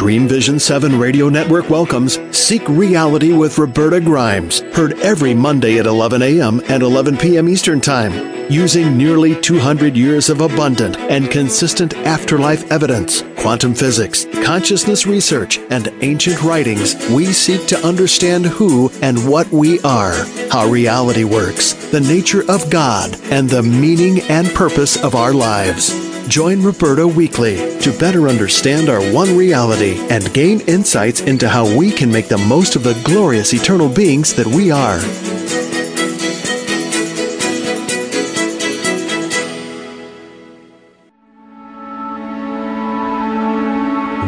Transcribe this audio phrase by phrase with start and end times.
[0.00, 5.84] Dream Vision 7 Radio Network welcomes Seek Reality with Roberta Grimes, heard every Monday at
[5.84, 6.62] 11 a.m.
[6.70, 7.50] and 11 p.m.
[7.50, 8.50] Eastern Time.
[8.50, 15.92] Using nearly 200 years of abundant and consistent afterlife evidence, quantum physics, consciousness research, and
[16.00, 20.14] ancient writings, we seek to understand who and what we are,
[20.50, 26.09] how reality works, the nature of God, and the meaning and purpose of our lives.
[26.30, 31.90] Join Roberta weekly to better understand our one reality and gain insights into how we
[31.90, 35.00] can make the most of the glorious eternal beings that we are.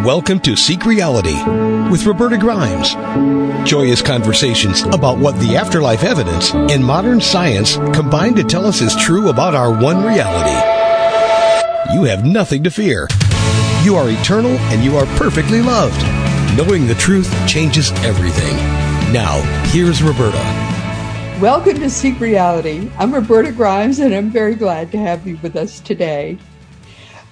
[0.04, 1.40] Welcome to Seek Reality
[1.88, 2.94] with Roberta Grimes.
[3.64, 8.96] Joyous conversations about what the afterlife evidence and modern science combine to tell us is
[8.96, 10.71] true about our one reality
[11.92, 13.06] you have nothing to fear.
[13.82, 16.00] You are eternal and you are perfectly loved.
[16.56, 18.56] Knowing the truth changes everything.
[19.12, 20.38] Now, here's Roberta.
[21.38, 22.90] Welcome to Seek Reality.
[22.98, 26.38] I'm Roberta Grimes, and I'm very glad to have you with us today.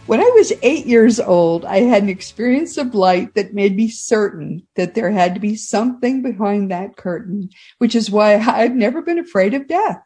[0.05, 3.89] When I was eight years old, I had an experience of light that made me
[3.89, 9.00] certain that there had to be something behind that curtain, which is why I've never
[9.00, 10.02] been afraid of death.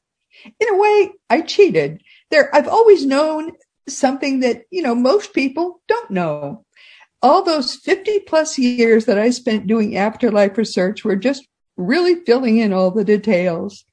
[0.61, 2.03] In a way, I cheated.
[2.31, 3.53] There, I've always known
[3.89, 6.65] something that, you know, most people don't know.
[7.23, 11.47] All those 50 plus years that I spent doing afterlife research were just
[11.77, 13.85] really filling in all the details.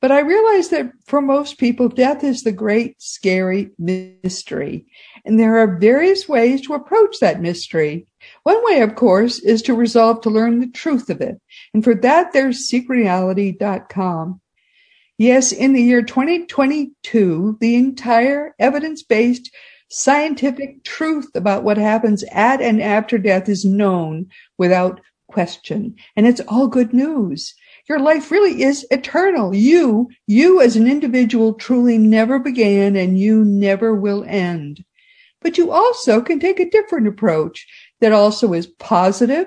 [0.00, 4.84] But I realized that for most people, death is the great scary mystery.
[5.24, 8.06] And there are various ways to approach that mystery.
[8.42, 11.40] One way, of course, is to resolve to learn the truth of it.
[11.72, 14.40] And for that, there's seekreality.com.
[15.18, 19.50] Yes, in the year 2022, the entire evidence based
[19.88, 24.26] scientific truth about what happens at and after death is known
[24.58, 25.94] without question.
[26.16, 27.54] And it's all good news.
[27.88, 29.54] Your life really is eternal.
[29.54, 34.84] You, you as an individual truly never began and you never will end.
[35.40, 37.66] But you also can take a different approach
[38.00, 39.46] that also is positive.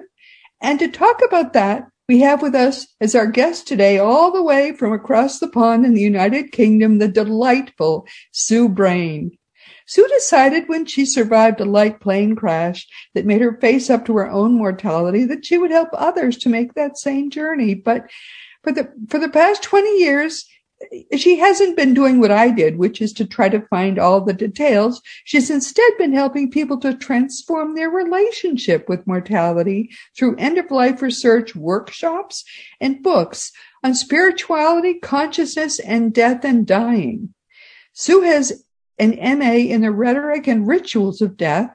[0.62, 4.44] And to talk about that, we have with us as our guest today, all the
[4.44, 9.32] way from across the pond in the United Kingdom, the delightful Sue Brayne.
[9.88, 14.16] Sue decided when she survived a light plane crash that made her face up to
[14.18, 17.74] her own mortality that she would help others to make that same journey.
[17.74, 18.10] But
[18.64, 20.46] for the, for the past 20 years,
[21.16, 24.34] she hasn't been doing what I did, which is to try to find all the
[24.34, 25.02] details.
[25.24, 31.02] She's instead been helping people to transform their relationship with mortality through end of life
[31.02, 32.44] research workshops
[32.80, 33.52] and books
[33.84, 37.34] on spirituality, consciousness, and death and dying.
[37.94, 38.64] Sue has
[39.00, 41.72] an MA in the rhetoric and rituals of death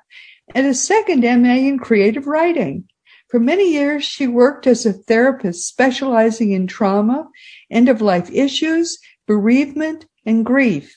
[0.55, 2.85] and a second MA in creative writing.
[3.33, 7.29] For many years, she worked as a therapist specializing in trauma,
[7.73, 10.97] end of life issues, bereavement, and grief.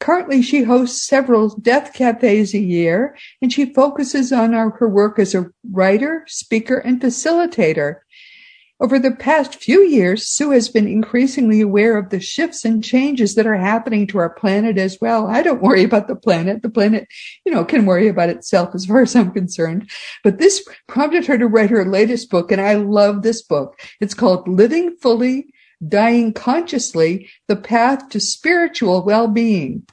[0.00, 5.34] Currently, she hosts several death cafes a year, and she focuses on her work as
[5.34, 7.96] a writer, speaker, and facilitator.
[8.80, 13.34] Over the past few years, Sue has been increasingly aware of the shifts and changes
[13.34, 15.26] that are happening to our planet as well.
[15.26, 16.62] I don't worry about the planet.
[16.62, 17.06] The planet,
[17.44, 19.90] you know, can worry about itself as far as I'm concerned.
[20.24, 23.78] But this prompted her to write her latest book, and I love this book.
[24.00, 25.52] It's called Living Fully,
[25.86, 29.86] Dying Consciously, The Path to Spiritual Well-Being.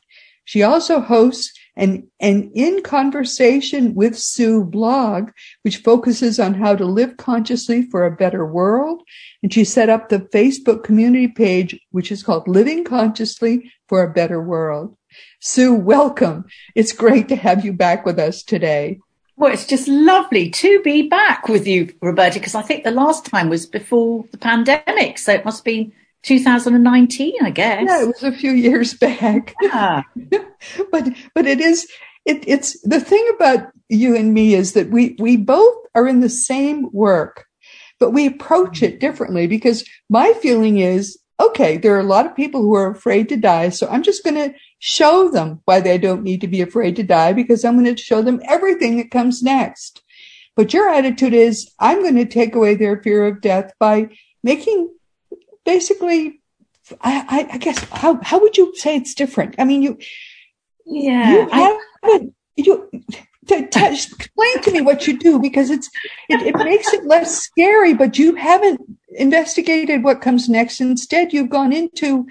[0.45, 5.29] She also hosts an, an in conversation with Sue blog,
[5.61, 9.03] which focuses on how to live consciously for a better world.
[9.43, 14.11] And she set up the Facebook community page, which is called Living Consciously for a
[14.11, 14.97] Better World.
[15.39, 16.45] Sue, welcome.
[16.75, 18.99] It's great to have you back with us today.
[19.37, 23.23] Well, it's just lovely to be back with you, Roberta, because I think the last
[23.23, 25.19] time was before the pandemic.
[25.19, 25.93] So it must have been
[26.23, 27.83] 2019, I guess.
[27.87, 29.53] Yeah, it was a few years back.
[29.61, 30.01] Yeah.
[30.91, 31.87] but but it is
[32.25, 36.21] it, it's the thing about you and me is that we we both are in
[36.21, 37.45] the same work,
[37.99, 38.99] but we approach it mm-hmm.
[38.99, 43.29] differently because my feeling is okay, there are a lot of people who are afraid
[43.29, 46.61] to die, so I'm just going to show them why they don't need to be
[46.61, 50.01] afraid to die because I'm going to show them everything that comes next.
[50.55, 54.09] But your attitude is I'm going to take away their fear of death by
[54.43, 54.91] making
[55.65, 56.41] basically,
[57.01, 59.55] I, I, guess how how would you say it's different?
[59.59, 59.99] I mean, you,
[60.85, 61.49] yeah, you
[62.03, 62.89] haven't you.
[63.47, 65.89] To, to explain to me what you do because it's
[66.27, 70.81] it, it makes it less scary, but you haven't investigated what comes next.
[70.81, 72.27] Instead, you've gone into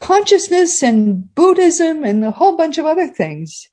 [0.00, 3.68] consciousness and Buddhism and a whole bunch of other things.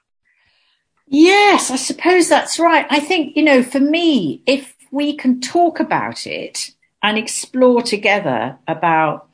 [1.08, 2.86] Yes, I suppose that's right.
[2.90, 6.72] I think, you know, for me, if we can talk about it
[7.04, 9.28] and explore together about,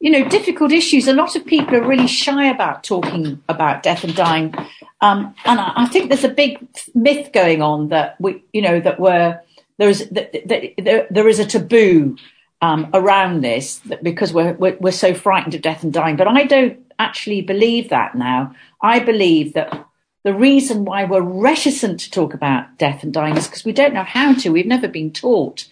[0.00, 4.02] you know, difficult issues, a lot of people are really shy about talking about death
[4.02, 4.54] and dying.
[5.02, 8.80] Um, and I, I, think there's a big myth going on that we, you know,
[8.80, 9.40] that we're,
[9.78, 12.16] there's, that, that, there, there is a taboo
[12.62, 16.16] um, around this because we're, we're, we're so frightened of death and dying.
[16.16, 18.54] But I don't actually believe that now.
[18.82, 19.86] I believe that
[20.22, 23.94] the reason why we're reticent to talk about death and dying is because we don't
[23.94, 24.50] know how to.
[24.50, 25.66] We've never been taught.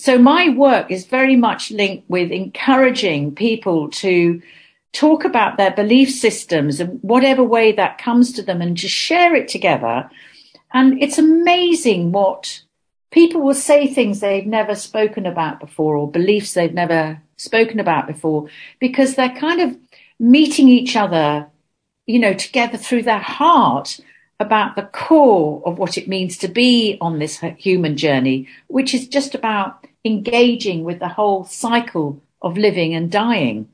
[0.00, 4.40] So my work is very much linked with encouraging people to
[4.92, 9.34] talk about their belief systems and whatever way that comes to them and just share
[9.34, 10.10] it together.
[10.72, 12.62] And it's amazing what
[13.10, 18.06] people will say things they've never spoken about before or beliefs they've never spoken about
[18.06, 18.48] before
[18.78, 19.76] because they're kind of
[20.18, 21.46] meeting each other
[22.06, 24.00] you know, together through their heart
[24.40, 29.06] about the core of what it means to be on this human journey, which is
[29.06, 33.68] just about engaging with the whole cycle of living and dying.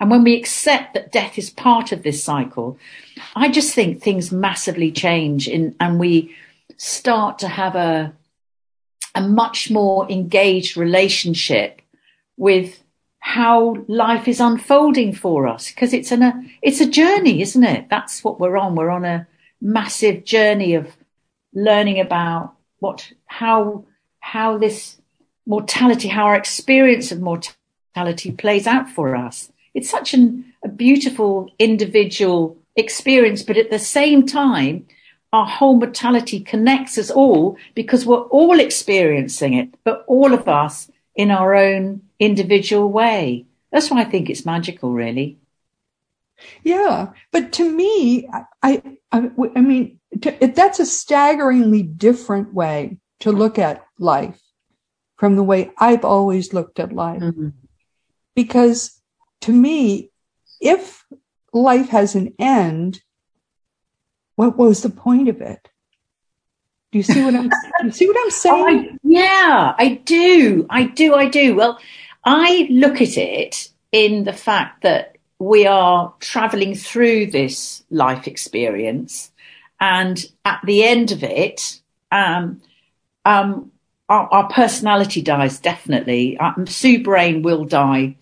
[0.00, 2.78] And when we accept that death is part of this cycle,
[3.34, 6.34] I just think things massively change in, and we
[6.76, 8.12] start to have a,
[9.14, 11.80] a much more engaged relationship
[12.36, 12.82] with
[13.18, 17.88] how life is unfolding for us because it's a it's a journey, isn't it?
[17.88, 18.74] That's what we're on.
[18.74, 19.28] We're on a
[19.60, 20.96] massive journey of
[21.54, 23.84] learning about what how
[24.18, 24.96] how this
[25.46, 29.50] mortality, how our experience of mortality plays out for us.
[29.74, 34.86] It's such an, a beautiful individual experience, but at the same time,
[35.32, 40.90] our whole mortality connects us all because we're all experiencing it, but all of us
[41.14, 43.46] in our own individual way.
[43.70, 45.38] That's why I think it's magical, really.
[46.62, 48.28] Yeah, but to me,
[48.62, 54.41] I, I, I mean, to, that's a staggeringly different way to look at life
[55.22, 57.22] from the way I've always looked at life.
[57.22, 57.50] Mm-hmm.
[58.34, 59.00] Because
[59.42, 60.10] to me,
[60.60, 61.06] if
[61.52, 63.00] life has an end,
[64.34, 65.68] what was the point of it?
[66.90, 67.48] Do you see what I'm?
[67.84, 68.64] you see what I'm saying?
[68.64, 70.66] Oh, I, yeah, I do.
[70.68, 71.14] I do.
[71.14, 71.54] I do.
[71.54, 71.78] Well,
[72.24, 79.30] I look at it in the fact that we are traveling through this life experience,
[79.78, 81.78] and at the end of it,
[82.10, 82.60] um,
[83.24, 83.70] um,
[84.12, 86.36] our, our, personality dies definitely.
[86.38, 88.16] Um, Sue Brayne will die.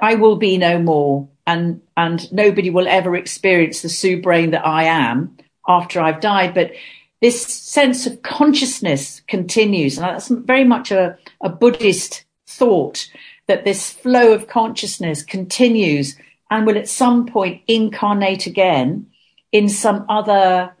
[0.00, 4.66] I will be no more, and and nobody will ever experience the Sue Brayne that
[4.66, 5.36] I am
[5.66, 6.54] after I've died.
[6.54, 6.72] But
[7.20, 9.96] this sense of consciousness continues.
[9.98, 13.10] And that's very much a, a Buddhist thought
[13.48, 16.16] that this flow of consciousness continues
[16.50, 19.06] and will at some point incarnate again
[19.50, 20.72] in some other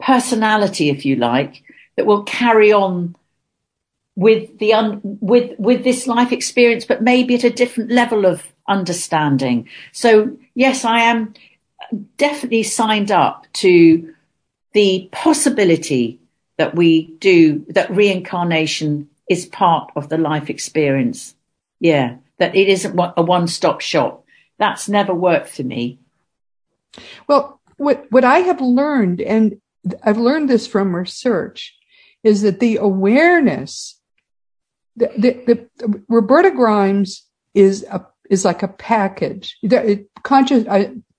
[0.00, 1.62] personality, if you like,
[1.96, 3.14] that will carry on
[4.20, 8.46] with the un, with with this life experience, but maybe at a different level of
[8.68, 9.66] understanding.
[9.92, 11.32] So yes, I am
[12.18, 14.14] definitely signed up to
[14.74, 16.20] the possibility
[16.58, 21.34] that we do, that reincarnation is part of the life experience.
[21.78, 24.24] Yeah, that it isn't a one stop shop.
[24.58, 25.98] That's never worked for me.
[27.26, 29.58] Well, what, what I have learned, and
[30.02, 31.74] I've learned this from research,
[32.22, 33.99] is that the awareness,
[35.00, 39.56] the, the, the Roberta Grimes is a, is like a package.
[39.62, 40.64] The, conscious,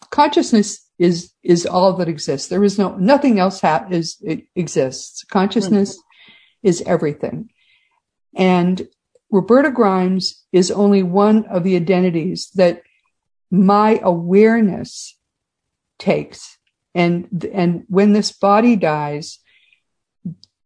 [0.09, 2.47] consciousness is is all that exists.
[2.47, 5.23] There is no nothing else ha- is it exists.
[5.23, 6.67] Consciousness mm-hmm.
[6.67, 7.49] is everything,
[8.35, 8.87] and
[9.31, 12.83] Roberta Grimes is only one of the identities that
[13.49, 15.17] my awareness
[15.97, 16.57] takes.
[16.93, 19.39] And and when this body dies,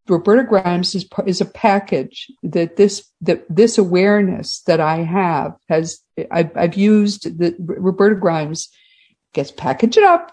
[0.07, 5.99] Roberta Grimes is is a package that this that this awareness that I have has
[6.31, 8.69] I've, I've used the Roberta Grimes
[9.33, 10.31] gets packaged up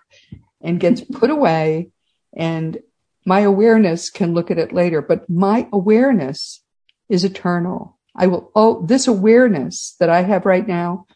[0.63, 1.91] and gets put away.
[2.35, 2.79] And
[3.27, 6.63] my awareness can look at it later, but my awareness
[7.09, 7.99] is eternal.
[8.17, 11.07] I will, oh, this awareness that I have right now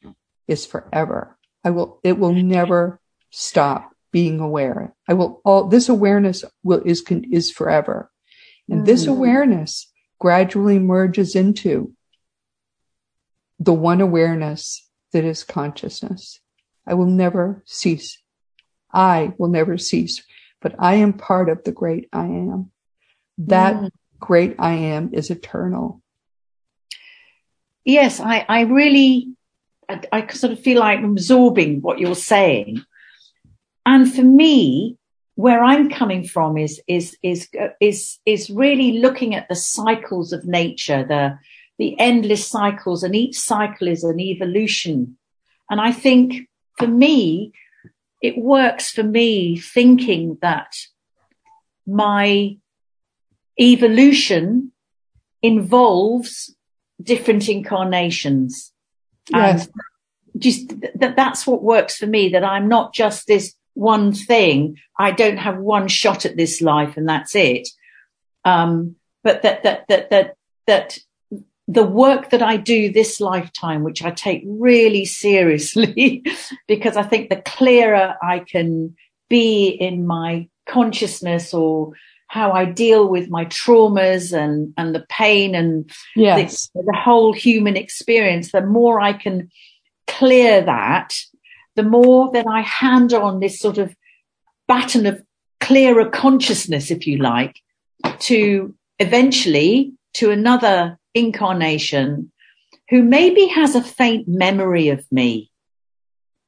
[0.46, 1.36] is forever.
[1.64, 4.94] I will, it will never stop being aware.
[5.08, 8.10] I will, all this awareness will, is, is forever.
[8.68, 11.92] And this awareness gradually merges into
[13.58, 16.40] the one awareness that is consciousness.
[16.86, 18.20] I will never cease.
[18.92, 20.24] I will never cease,
[20.60, 22.70] but I am part of the great I am.
[23.38, 23.90] That mm.
[24.18, 26.02] great I am is eternal.
[27.84, 29.34] Yes, I, I really,
[29.88, 32.82] I, I sort of feel like I'm absorbing what you're saying.
[33.84, 34.96] And for me,
[35.36, 40.46] where I'm coming from is is is is is really looking at the cycles of
[40.46, 41.38] nature, the
[41.78, 45.18] the endless cycles, and each cycle is an evolution.
[45.70, 47.52] And I think for me,
[48.22, 50.74] it works for me thinking that
[51.86, 52.56] my
[53.60, 54.72] evolution
[55.42, 56.56] involves
[57.02, 58.72] different incarnations.
[59.28, 59.66] Yes.
[59.66, 64.78] And just that that's what works for me, that I'm not just this one thing.
[64.98, 67.68] I don't have one shot at this life and that's it.
[68.44, 70.98] Um, but that, that, that, that, that
[71.68, 76.24] the work that I do this lifetime, which I take really seriously,
[76.68, 78.96] because I think the clearer I can
[79.28, 81.92] be in my consciousness or
[82.28, 86.70] how I deal with my traumas and, and the pain and yes.
[86.74, 89.50] the, the whole human experience, the more I can
[90.06, 91.14] clear that,
[91.76, 93.94] the more that I hand on this sort of
[94.66, 95.22] baton of
[95.60, 97.60] clearer consciousness, if you like,
[98.20, 102.32] to eventually to another incarnation
[102.88, 105.50] who maybe has a faint memory of me,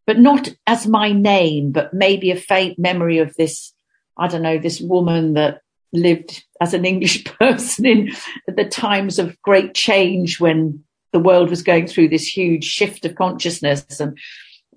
[0.06, 3.72] but not as my name, but maybe a faint memory of this,
[4.16, 5.60] I don't know, this woman that
[5.92, 8.12] lived as an English person in
[8.46, 10.82] the times of great change when
[11.12, 14.00] the world was going through this huge shift of consciousness.
[14.00, 14.16] And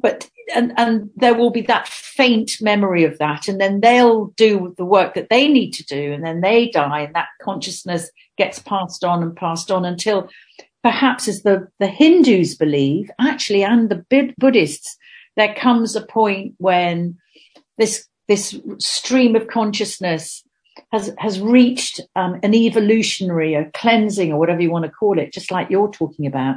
[0.01, 3.48] but and and there will be that faint memory of that.
[3.48, 7.01] And then they'll do the work that they need to do and then they die
[7.01, 10.29] and that consciousness gets passed on and passed on until
[10.83, 14.98] perhaps as the the hindus believe actually and the buddhists
[15.38, 17.17] there comes a point when
[17.77, 20.43] this this stream of consciousness
[20.91, 25.33] has has reached um, an evolutionary a cleansing or whatever you want to call it
[25.33, 26.55] just like you're talking about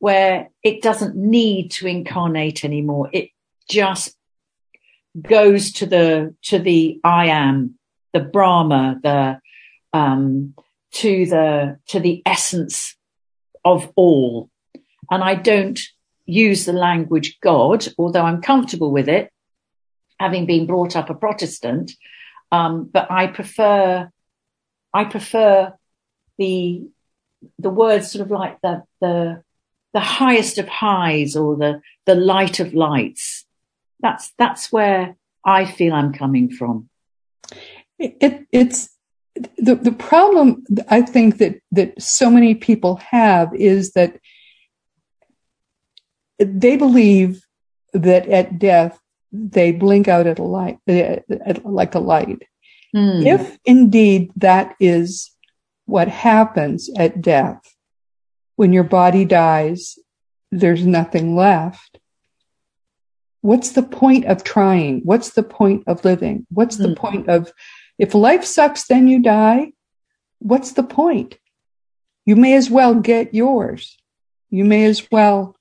[0.00, 3.10] where it doesn't need to incarnate anymore.
[3.12, 3.28] It
[3.68, 4.16] just
[5.20, 7.78] goes to the, to the I am,
[8.12, 9.40] the Brahma, the,
[9.92, 10.54] um,
[10.92, 12.96] to the, to the essence
[13.62, 14.48] of all.
[15.10, 15.78] And I don't
[16.24, 19.30] use the language God, although I'm comfortable with it,
[20.18, 21.92] having been brought up a Protestant.
[22.50, 24.10] Um, but I prefer,
[24.94, 25.74] I prefer
[26.38, 26.88] the,
[27.58, 29.42] the words sort of like the, the,
[29.92, 33.44] the highest of highs or the, the light of lights.
[34.00, 36.88] That's, that's where I feel I'm coming from.
[37.98, 38.88] It, it's
[39.58, 44.18] the, the problem I think that, that so many people have is that
[46.38, 47.42] they believe
[47.92, 48.98] that at death,
[49.32, 50.78] they blink out at a light,
[51.64, 52.42] like a light.
[52.96, 53.26] Mm.
[53.26, 55.30] If indeed that is
[55.84, 57.60] what happens at death,
[58.60, 59.98] when your body dies,
[60.52, 61.98] there's nothing left.
[63.40, 65.00] What's the point of trying?
[65.02, 66.46] What's the point of living?
[66.50, 66.96] What's the mm.
[66.96, 67.50] point of,
[67.98, 69.72] if life sucks, then you die.
[70.40, 71.38] What's the point?
[72.26, 73.96] You may as well get yours.
[74.50, 75.56] You may as well,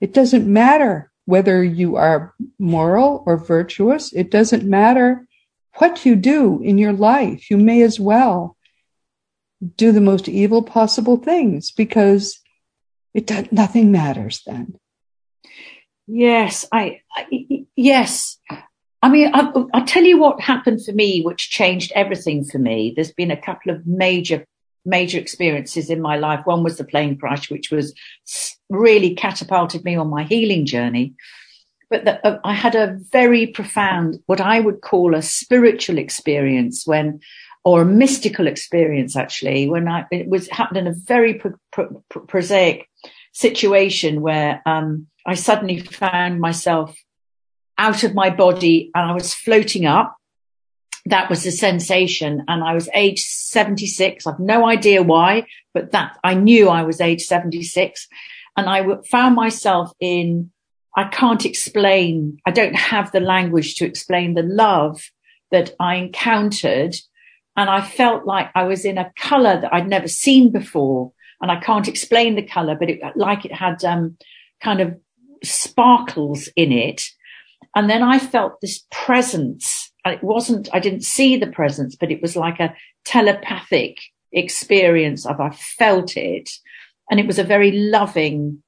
[0.00, 4.14] it doesn't matter whether you are moral or virtuous.
[4.14, 5.28] It doesn't matter
[5.74, 7.50] what you do in your life.
[7.50, 8.56] You may as well
[9.76, 12.40] do the most evil possible things because
[13.14, 14.76] it does, nothing matters then.
[16.06, 18.38] Yes, I, I yes.
[19.02, 22.92] I mean, I, will tell you what happened for me, which changed everything for me.
[22.94, 24.44] There's been a couple of major,
[24.84, 26.44] major experiences in my life.
[26.44, 27.94] One was the plane crash, which was
[28.68, 31.14] really catapulted me on my healing journey.
[31.88, 36.86] But the, uh, I had a very profound, what I would call a spiritual experience
[36.86, 37.20] when
[37.64, 42.02] or a mystical experience actually when I it was happened in a very pro, pro,
[42.08, 42.88] pro, prosaic
[43.32, 46.96] situation where um, I suddenly found myself
[47.76, 50.16] out of my body and I was floating up.
[51.06, 54.26] That was the sensation, and I was age seventy six.
[54.26, 58.06] I've no idea why, but that I knew I was age seventy six,
[58.56, 60.50] and I found myself in.
[60.94, 62.38] I can't explain.
[62.44, 65.00] I don't have the language to explain the love
[65.50, 66.96] that I encountered
[67.56, 71.12] and I felt like I was in a color that I'd never seen before.
[71.42, 74.16] And I can't explain the color, but it, like it had, um,
[74.62, 74.98] kind of
[75.42, 77.02] sparkles in it.
[77.74, 79.90] And then I felt this presence.
[80.04, 83.98] It wasn't, I didn't see the presence, but it was like a telepathic
[84.32, 86.50] experience of, I felt it.
[87.10, 88.62] And it was a very loving,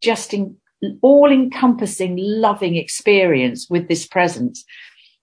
[0.00, 0.56] just in,
[1.02, 4.64] all encompassing, loving experience with this presence.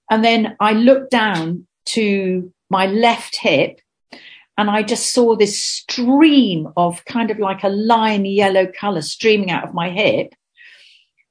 [0.10, 3.82] And then I looked down to my left hip
[4.58, 9.51] and I just saw this stream of kind of like a lime yellow color streaming
[9.51, 10.34] out of my hip.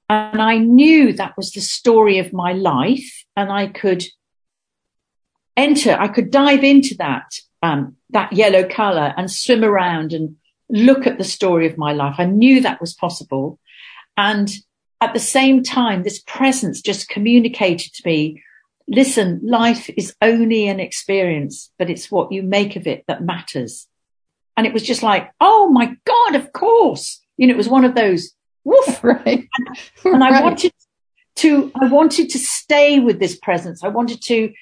[0.09, 4.05] And I knew that was the story of my life and I could
[5.57, 7.33] enter, I could dive into that,
[7.63, 10.37] um, that yellow color and swim around and
[10.69, 12.17] look at the story of my life.
[12.19, 13.59] I knew that was possible.
[14.17, 14.53] And
[15.01, 18.43] at the same time, this presence just communicated to me,
[18.91, 23.87] listen, life is only an experience, but it's what you make of it that matters.
[24.57, 27.23] And it was just like, oh my God, of course.
[27.39, 28.33] You know, it was one of those,
[28.65, 29.03] woof.
[29.05, 29.49] Right.
[30.05, 30.73] And, and I wanted
[31.37, 33.83] to, I wanted to stay with this presence.
[33.83, 34.53] I wanted to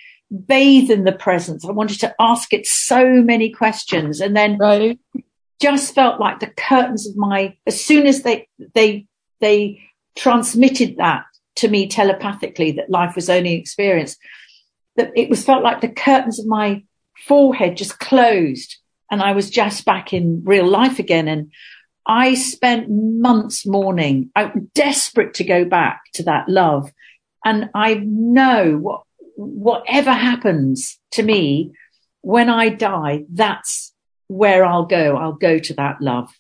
[0.46, 1.64] bathe in the presence.
[1.64, 4.20] I wanted to ask it so many questions.
[4.20, 4.98] And then right.
[5.60, 9.06] just felt like the curtains of my, as soon as they, they,
[9.40, 9.80] they
[10.14, 11.24] transmitted that
[11.58, 14.16] to me telepathically, that life was only experience,
[14.96, 16.82] that it was felt like the curtains of my
[17.26, 18.76] forehead just closed
[19.10, 21.28] and I was just back in real life again.
[21.28, 21.50] And
[22.06, 24.30] I spent months mourning.
[24.36, 26.92] I'm desperate to go back to that love.
[27.44, 29.02] And I know what,
[29.36, 31.72] whatever happens to me
[32.20, 33.94] when I die, that's
[34.26, 35.16] where I'll go.
[35.16, 36.30] I'll go to that love.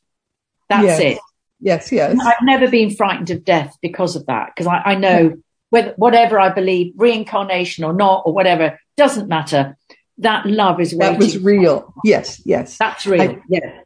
[0.68, 1.00] That's yes.
[1.00, 1.18] it.
[1.60, 2.18] Yes, yes.
[2.24, 5.34] I've never been frightened of death because of that, because I, I, know
[5.70, 9.76] whether, whatever I believe, reincarnation or not, or whatever, doesn't matter.
[10.18, 11.94] That love is That was real.
[12.04, 12.76] Yes, yes.
[12.78, 13.22] That's real.
[13.22, 13.80] I, yeah.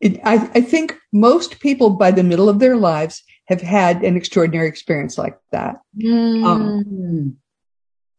[0.00, 4.16] It, I, I think most people by the middle of their lives have had an
[4.16, 5.76] extraordinary experience like that.
[5.98, 6.44] Mm.
[6.44, 7.36] Um,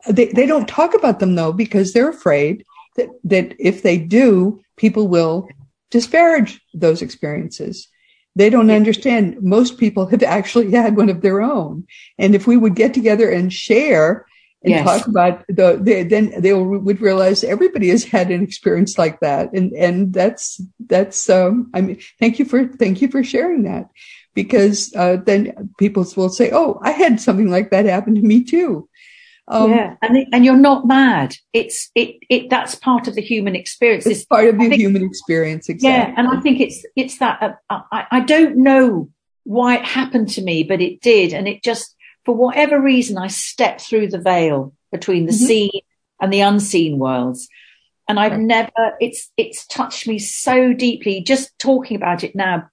[0.07, 4.61] they, they don't talk about them though, because they're afraid that, that if they do,
[4.75, 5.47] people will
[5.91, 7.87] disparage those experiences.
[8.36, 9.41] They don't understand.
[9.41, 11.86] Most people have actually had one of their own.
[12.17, 14.25] And if we would get together and share
[14.63, 14.86] and yes.
[14.86, 19.53] talk about the, they, then they would realize everybody has had an experience like that.
[19.53, 23.89] And, and that's, that's, um, I mean, thank you for, thank you for sharing that
[24.33, 28.43] because, uh, then people will say, Oh, I had something like that happen to me
[28.43, 28.89] too.
[29.51, 31.36] Um, yeah, and and you're not mad.
[31.53, 34.06] It's it it that's part of the human experience.
[34.06, 35.70] It's, it's part of the think, human experience.
[35.70, 35.90] Exactly.
[35.90, 39.09] Yeah, and I think it's it's that uh, I I don't know
[39.46, 43.27] why it happened to me, but it did, and it just for whatever reason I
[43.27, 45.46] stepped through the veil between the mm-hmm.
[45.46, 45.81] seen
[46.22, 47.50] and the unseen worlds,
[48.07, 48.42] and I've right.
[48.42, 51.22] never it's it's touched me so deeply.
[51.22, 52.70] Just talking about it now,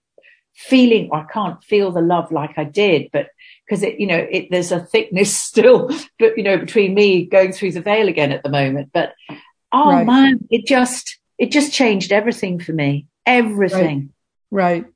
[0.55, 3.29] feeling I can't feel the love like I did, but
[3.67, 7.53] because it, you know, it, there's a thickness still, but you know, between me going
[7.53, 8.91] through the veil again at the moment.
[8.93, 9.15] But
[9.73, 10.07] oh right.
[10.07, 13.07] man, it just, it just changed everything for me.
[13.25, 14.13] Everything.
[14.51, 14.85] Right.
[14.85, 14.93] right.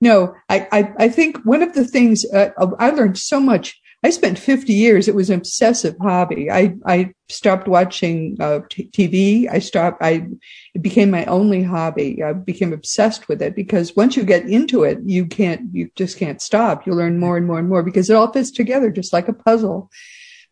[0.00, 4.10] No, I, I, I, think one of the things uh, I learned so much I
[4.10, 5.08] spent 50 years.
[5.08, 6.48] It was an obsessive hobby.
[6.48, 9.52] I, I stopped watching uh, t- TV.
[9.52, 10.28] I stopped, I,
[10.74, 12.22] it became my only hobby.
[12.22, 16.18] I became obsessed with it because once you get into it, you can't, you just
[16.18, 16.86] can't stop.
[16.86, 19.32] You learn more and more and more because it all fits together just like a
[19.32, 19.90] puzzle.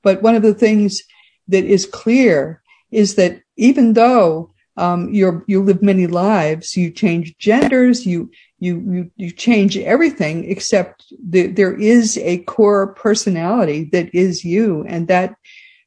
[0.02, 1.04] But one of the things
[1.46, 7.36] that is clear is that even though um, you you live many lives, you change
[7.38, 14.12] genders, you you you, you change everything except the, there is a core personality that
[14.14, 14.84] is you.
[14.88, 15.36] And that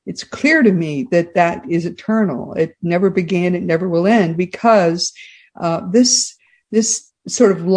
[0.06, 2.54] it's clear to me that that is eternal.
[2.54, 3.56] It never began.
[3.56, 5.14] It never will end because
[5.60, 6.36] uh, this
[6.72, 7.68] this sort of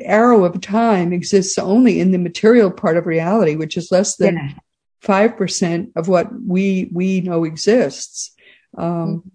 [0.00, 4.56] arrow of time exists only in the material part of reality which is less than
[5.00, 5.36] five yeah.
[5.36, 8.32] percent of what we we know exists.
[8.76, 9.30] Um,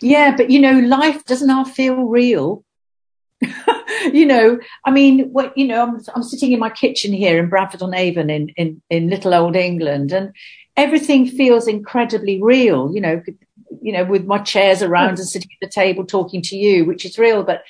[0.00, 2.64] yeah but you know life doesn't all feel real
[4.12, 7.48] you know, I mean, what you know, I'm, I'm sitting in my kitchen here in
[7.48, 10.32] Bradford on Avon in, in in little old England, and
[10.76, 12.94] everything feels incredibly real.
[12.94, 13.22] You know,
[13.82, 15.20] you know, with my chairs around hmm.
[15.20, 17.42] and sitting at the table talking to you, which is real.
[17.42, 17.62] But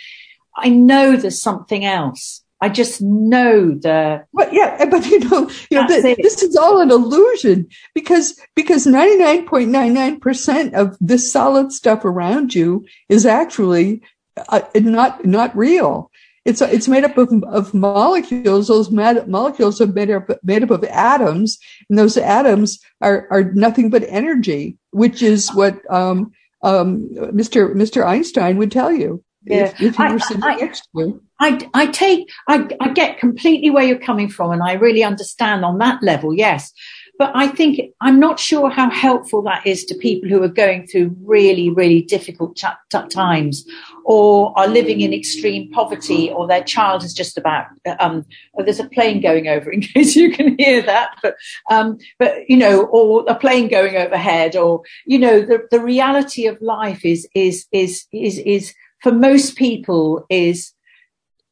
[0.56, 2.42] I know there's something else.
[2.61, 4.25] I just know the.
[4.33, 8.87] But yeah, but you know, you know, the, this is all an illusion because because
[8.87, 14.03] ninety nine point nine nine percent of this solid stuff around you is actually
[14.49, 16.11] uh, not not real.
[16.45, 18.69] It's it's made up of, of molecules.
[18.69, 21.59] Those molecules are made up made up of atoms,
[21.90, 27.75] and those atoms are are nothing but energy, which is what um, um, Mr.
[27.75, 28.07] Mr.
[28.07, 29.66] Einstein would tell you yeah.
[29.66, 31.23] if, if you were sitting I, next to you.
[31.38, 35.64] I, I take I, I get completely where you're coming from, and I really understand
[35.64, 36.35] on that level.
[36.35, 36.72] Yes,
[37.18, 40.87] but I think I'm not sure how helpful that is to people who are going
[40.87, 43.64] through really, really difficult t- times
[44.05, 47.66] or are living in extreme poverty or their child is just about,
[48.01, 48.25] um,
[48.59, 51.37] oh, there's a plane going over in case you can hear that, but,
[51.70, 56.46] um, but, you know, or a plane going overhead or, you know, the, the reality
[56.46, 60.72] of life is, is, is, is, is for most people is,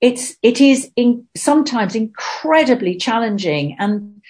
[0.05, 3.75] it's, it is in, sometimes incredibly challenging.
[3.79, 4.21] And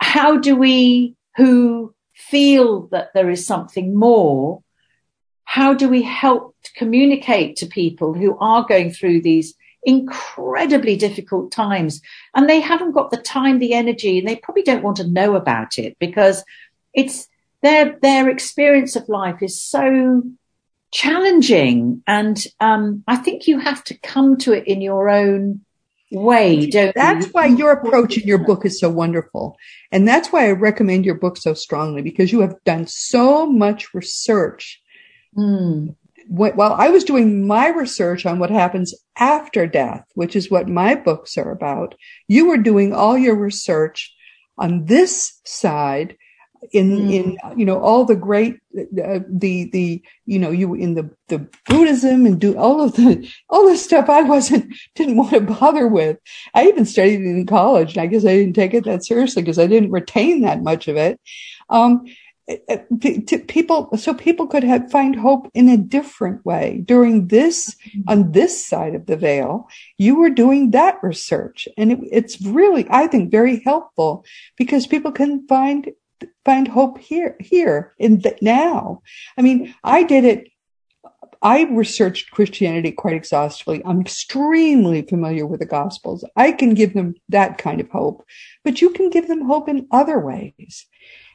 [0.00, 4.62] how do we who feel that there is something more,
[5.44, 12.02] how do we help communicate to people who are going through these incredibly difficult times?
[12.34, 15.36] And they haven't got the time, the energy, and they probably don't want to know
[15.36, 16.44] about it because
[16.92, 17.28] it's
[17.62, 20.22] their, their experience of life is so
[20.92, 22.02] challenging.
[22.06, 25.60] And, um, I think you have to come to it in your own
[26.10, 27.32] way, don't That's you?
[27.32, 29.56] why your approach in your book is so wonderful.
[29.92, 33.92] And that's why I recommend your book so strongly because you have done so much
[33.94, 34.80] research.
[35.36, 35.94] Mm.
[36.28, 40.94] While I was doing my research on what happens after death, which is what my
[40.94, 41.94] books are about,
[42.26, 44.14] you were doing all your research
[44.58, 46.16] on this side
[46.72, 47.12] in mm.
[47.12, 51.46] in you know all the great uh, the the you know you in the the
[51.68, 55.86] buddhism and do all of the all the stuff i wasn't didn't want to bother
[55.86, 56.18] with
[56.54, 59.42] i even studied it in college and i guess i didn't take it that seriously
[59.42, 61.20] because i didn't retain that much of it
[61.70, 62.04] um
[63.00, 68.08] to people so people could have find hope in a different way during this mm-hmm.
[68.08, 69.68] on this side of the veil
[69.98, 74.24] you were doing that research and it, it's really i think very helpful
[74.56, 75.90] because people can find
[76.44, 79.02] find hope here, here in the now.
[79.36, 80.48] I mean, I did it.
[81.40, 83.80] I researched Christianity quite exhaustively.
[83.84, 86.24] I'm extremely familiar with the gospels.
[86.34, 88.24] I can give them that kind of hope,
[88.64, 90.86] but you can give them hope in other ways.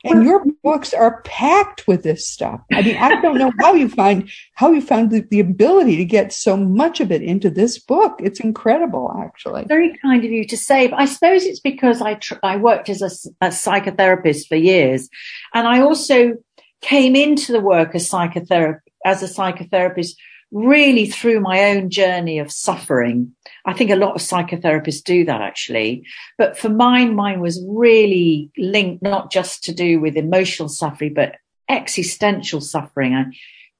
[0.04, 2.62] And your books are packed with this stuff.
[2.74, 6.06] I mean, I don't know how you find, how you found the, the ability to
[6.06, 8.20] get so much of it into this book.
[8.20, 9.63] It's incredible, actually.
[9.63, 12.89] Very kind of you to say, but I suppose it's because I, tr- I worked
[12.89, 15.08] as a, a psychotherapist for years.
[15.54, 16.34] And I also
[16.82, 20.16] came into the work as psychotherapist, as a psychotherapist
[20.54, 23.34] really through my own journey of suffering.
[23.66, 26.06] I think a lot of psychotherapists do that actually.
[26.38, 31.38] But for mine, mine was really linked not just to do with emotional suffering, but
[31.68, 33.16] existential suffering.
[33.16, 33.26] I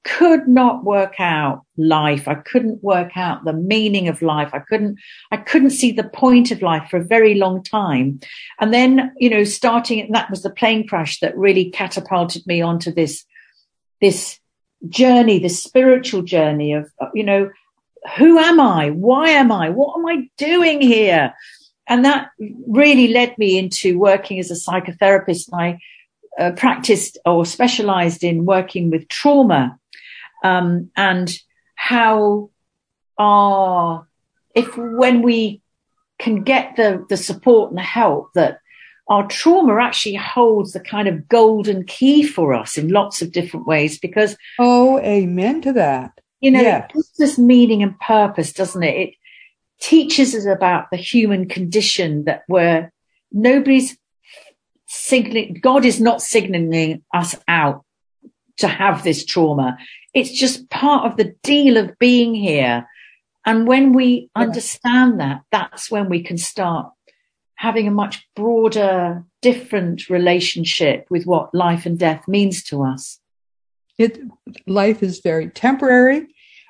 [0.04, 2.28] could not work out life.
[2.28, 4.50] I couldn't work out the meaning of life.
[4.52, 4.98] I couldn't,
[5.32, 8.20] I couldn't see the point of life for a very long time.
[8.60, 12.92] And then, you know, starting, that was the plane crash that really catapulted me onto
[12.92, 13.24] this,
[14.02, 14.40] this
[14.90, 17.50] journey, the spiritual journey of, you know,
[18.18, 18.90] who am I?
[18.90, 19.70] Why am I?
[19.70, 21.34] What am I doing here?
[21.88, 22.30] And that
[22.68, 25.50] really led me into working as a psychotherapist.
[25.54, 25.80] I
[26.40, 29.78] uh, practiced or specialized in working with trauma
[30.44, 31.36] um, and
[31.76, 32.50] how
[33.18, 34.08] our
[34.56, 35.62] if when we
[36.20, 38.60] can get the the support and the help that
[39.08, 43.68] our trauma actually holds the kind of golden key for us in lots of different
[43.68, 46.86] ways because oh amen to that you know yeah.
[46.86, 49.14] it gives us meaning and purpose doesn't it it
[49.80, 52.92] teaches us about the human condition that we're
[53.32, 53.98] nobody's
[54.88, 57.84] signaling god is not signaling us out
[58.58, 59.78] to have this trauma
[60.14, 62.88] it's just part of the deal of being here
[63.46, 64.44] and when we yeah.
[64.44, 66.92] understand that that's when we can start
[67.64, 73.22] having a much broader, different relationship with what life and death means to us.
[73.98, 74.20] It,
[74.68, 76.28] life is very temporary.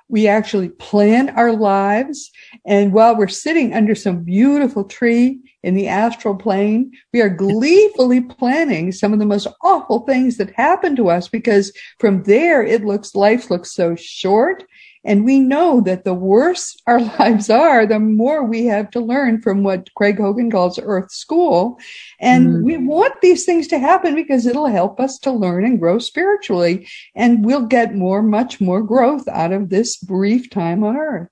[0.07, 2.29] We actually plan our lives.
[2.67, 8.21] And while we're sitting under some beautiful tree in the astral plane, we are gleefully
[8.21, 12.85] planning some of the most awful things that happen to us because from there it
[12.85, 14.63] looks, life looks so short
[15.05, 19.41] and we know that the worse our lives are, the more we have to learn
[19.41, 21.79] from what Craig Hogan calls Earth School.
[22.19, 22.63] And mm.
[22.63, 26.87] we want these things to happen because it'll help us to learn and grow spiritually.
[27.15, 31.29] And we'll get more, much more growth out of this brief time on Earth.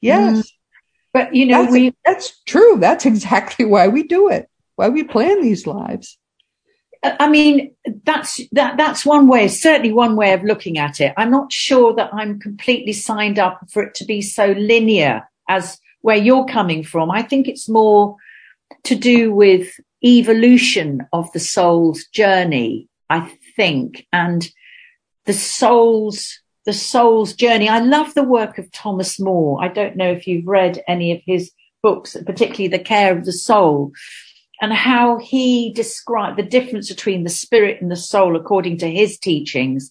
[0.00, 0.38] Yes.
[0.38, 0.50] Mm.
[1.12, 2.76] But you know, that's, we, that's true.
[2.78, 6.18] That's exactly why we do it, why we plan these lives.
[7.04, 11.12] I mean, that's that that's one way, certainly one way of looking at it.
[11.18, 15.78] I'm not sure that I'm completely signed up for it to be so linear as
[16.00, 17.10] where you're coming from.
[17.10, 18.16] I think it's more
[18.84, 19.68] to do with
[20.02, 24.48] evolution of the soul's journey, I think, and
[25.26, 27.68] the soul's the soul's journey.
[27.68, 29.62] I love the work of Thomas Moore.
[29.62, 33.32] I don't know if you've read any of his books, particularly The Care of the
[33.32, 33.92] Soul
[34.64, 39.18] and how he described the difference between the spirit and the soul according to his
[39.18, 39.90] teachings.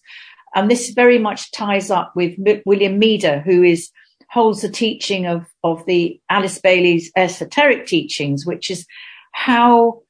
[0.52, 2.34] And this very much ties up with
[2.66, 3.92] William Meader, who is
[4.30, 8.84] holds the teaching of, of the Alice Bailey's esoteric teachings, which is
[9.30, 10.02] how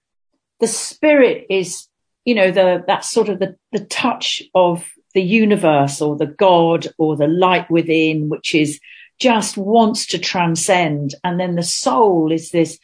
[0.60, 1.86] the spirit is,
[2.24, 6.86] you know, the, that sort of the, the touch of the universe or the God
[6.96, 8.80] or the light within, which is
[9.20, 11.14] just wants to transcend.
[11.22, 12.78] And then the soul is this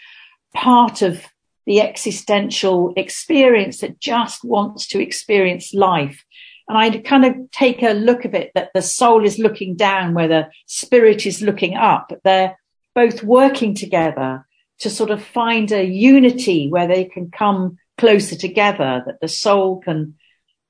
[0.53, 1.25] part of
[1.67, 6.25] the existential experience that just wants to experience life.
[6.69, 10.15] And I kind of take a look of it that the soul is looking down
[10.15, 12.13] where the spirit is looking up.
[12.25, 12.57] They're
[12.95, 14.47] both working together
[14.81, 19.81] to sort of find a unity where they can come closer together, that the soul
[19.81, 20.15] can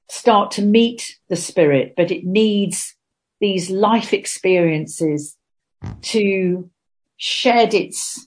[0.09, 2.97] start to meet the spirit, but it needs
[3.41, 5.37] these life experiences
[6.03, 6.69] to
[7.17, 8.27] shed its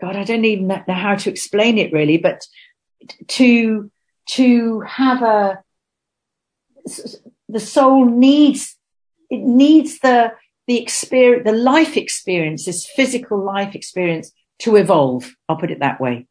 [0.00, 2.46] God, I don't even know how to explain it really, but
[3.28, 3.90] to
[4.30, 5.62] to have a
[7.48, 8.76] the soul needs
[9.30, 10.32] it needs the
[10.66, 16.00] the experience the life experience this physical life experience to evolve i'll put it that
[16.00, 16.26] way.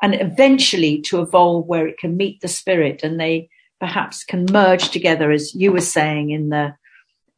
[0.00, 3.48] And eventually to evolve where it can meet the spirit and they
[3.80, 6.74] perhaps can merge together as you were saying in the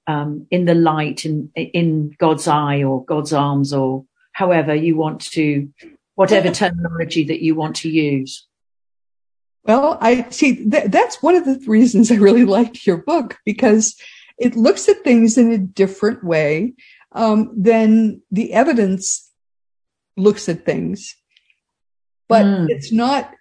[0.07, 5.21] um, in the light in in god's eye or god's arms or however you want
[5.21, 5.69] to
[6.15, 8.47] whatever terminology that you want to use
[9.65, 13.97] well, I see th- that's one of the reasons I really liked your book because
[14.39, 16.75] it looks at things in a different way
[17.13, 19.31] um, than the evidence
[20.17, 21.15] looks at things.
[22.29, 22.71] But mm.
[22.71, 23.33] it's not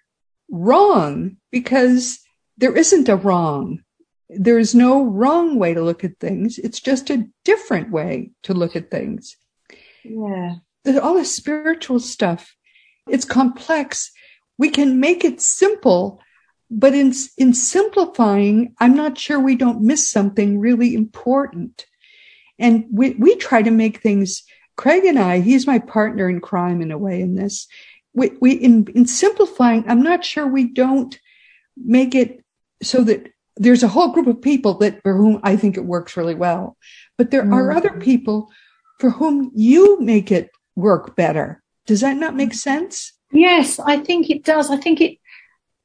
[0.50, 2.18] wrong because
[2.58, 3.82] there isn't a wrong.
[4.28, 6.58] There is no wrong way to look at things.
[6.58, 9.36] It's just a different way to look at things.
[10.04, 10.56] Yeah.
[10.86, 12.54] All this spiritual stuff.
[13.08, 14.12] It's complex
[14.60, 16.20] we can make it simple,
[16.70, 21.86] but in, in simplifying, I'm not sure we don't miss something really important.
[22.58, 24.42] And we, we try to make things,
[24.76, 27.68] Craig and I, he's my partner in crime in a way in this.
[28.12, 31.18] We, we in, in simplifying, I'm not sure we don't
[31.74, 32.44] make it
[32.82, 36.18] so that there's a whole group of people that for whom I think it works
[36.18, 36.76] really well.
[37.16, 37.54] But there mm.
[37.54, 38.50] are other people
[38.98, 41.62] for whom you make it work better.
[41.86, 43.12] Does that not make sense?
[43.32, 44.70] Yes, I think it does.
[44.70, 45.18] I think it.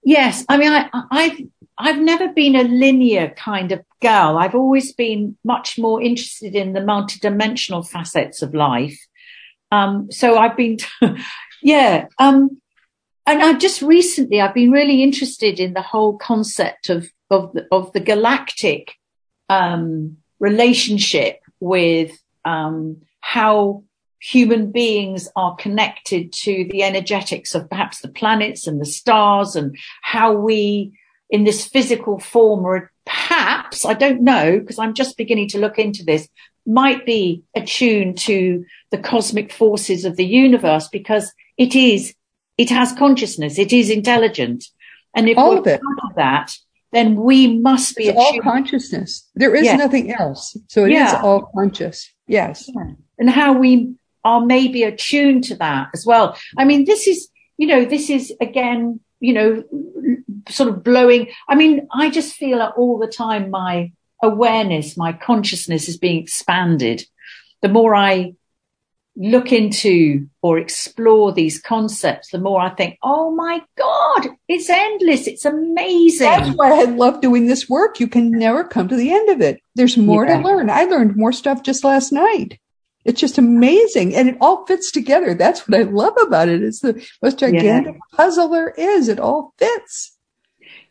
[0.04, 1.40] Yes, I mean, I, I've
[1.78, 4.38] I've never been a linear kind of girl.
[4.38, 8.98] I've always been much more interested in the multidimensional facets of life.
[9.72, 10.78] Um, so I've been,
[11.62, 12.08] yeah.
[12.18, 12.62] Um,
[13.26, 17.68] and I just recently I've been really interested in the whole concept of of the,
[17.72, 18.94] of the galactic
[19.50, 22.12] um, relationship with
[22.46, 23.84] um, how
[24.26, 29.78] human beings are connected to the energetics of perhaps the planets and the stars and
[30.02, 30.92] how we
[31.30, 35.78] in this physical form or perhaps, I don't know, because I'm just beginning to look
[35.78, 36.28] into this,
[36.66, 42.16] might be attuned to the cosmic forces of the universe because it is,
[42.58, 44.66] it has consciousness, it is intelligent.
[45.16, 45.82] And if all we're of it.
[45.82, 46.52] part of that,
[46.92, 49.30] then we must be all consciousness.
[49.36, 49.76] There is yeah.
[49.76, 50.58] nothing else.
[50.68, 51.10] So it yeah.
[51.10, 52.12] is all conscious.
[52.28, 52.68] Yes.
[52.74, 52.94] Yeah.
[53.20, 56.38] And how we are maybe attuned to that as well.
[56.58, 59.64] I mean, this is, you know, this is again, you know,
[60.50, 61.28] sort of blowing.
[61.48, 67.06] I mean, I just feel all the time my awareness, my consciousness is being expanded.
[67.62, 68.34] The more I
[69.16, 75.28] look into or explore these concepts, the more I think, oh my God, it's endless.
[75.28, 76.28] It's amazing.
[76.28, 78.00] That's why I love doing this work.
[78.00, 79.62] You can never come to the end of it.
[79.76, 80.38] There's more yeah.
[80.38, 80.70] to learn.
[80.70, 82.60] I learned more stuff just last night.
[83.06, 84.16] It's just amazing.
[84.16, 85.36] And it all fits together.
[85.36, 86.64] That's what I love about it.
[86.64, 88.18] It's the most gigantic yeah.
[88.18, 89.08] puzzle there is.
[89.08, 90.18] It all fits.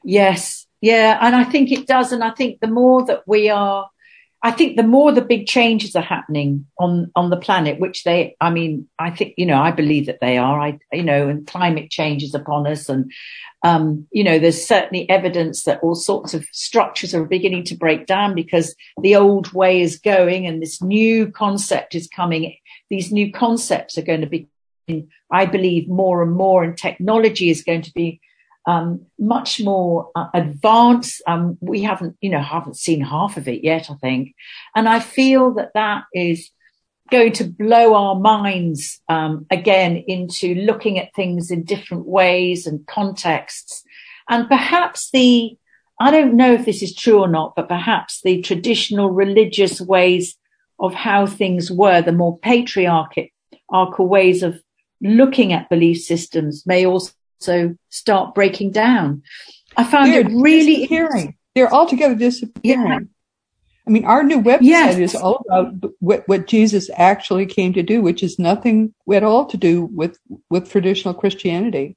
[0.05, 0.67] Yes.
[0.81, 1.19] Yeah.
[1.21, 2.13] And I think it does.
[2.13, 3.91] And I think the more that we are
[4.45, 8.37] I think the more the big changes are happening on, on the planet, which they,
[8.43, 11.47] I mean, I think, you know, I believe that they are, I, you know, and
[11.47, 12.91] climate change is upon us.
[12.91, 13.11] And,
[13.63, 18.05] um, you know, there's certainly evidence that all sorts of structures are beginning to break
[18.05, 22.55] down because the old way is going and this new concept is coming.
[22.91, 24.47] These new concepts are going to be,
[25.33, 28.21] I believe, more and more and technology is going to be
[28.67, 31.23] um, much more uh, advanced.
[31.27, 34.35] Um, we haven't, you know, haven't seen half of it yet, I think.
[34.75, 36.51] And I feel that that is
[37.11, 42.87] going to blow our minds um, again into looking at things in different ways and
[42.87, 43.85] contexts.
[44.29, 45.57] And perhaps the,
[46.01, 50.37] I don't know if this is true or not, but perhaps the traditional religious ways
[50.79, 53.29] of how things were, the more patriarchal
[53.99, 54.61] ways of
[55.03, 57.13] looking at belief systems may also
[57.49, 59.23] also start breaking down.
[59.77, 61.37] I found They're it really disappearing.
[61.55, 62.87] They're altogether disappearing.
[62.87, 62.99] Yeah.
[63.87, 64.99] I mean, our new website yes.
[64.99, 69.45] is all about what, what Jesus actually came to do, which is nothing at all
[69.47, 71.97] to do with, with traditional Christianity.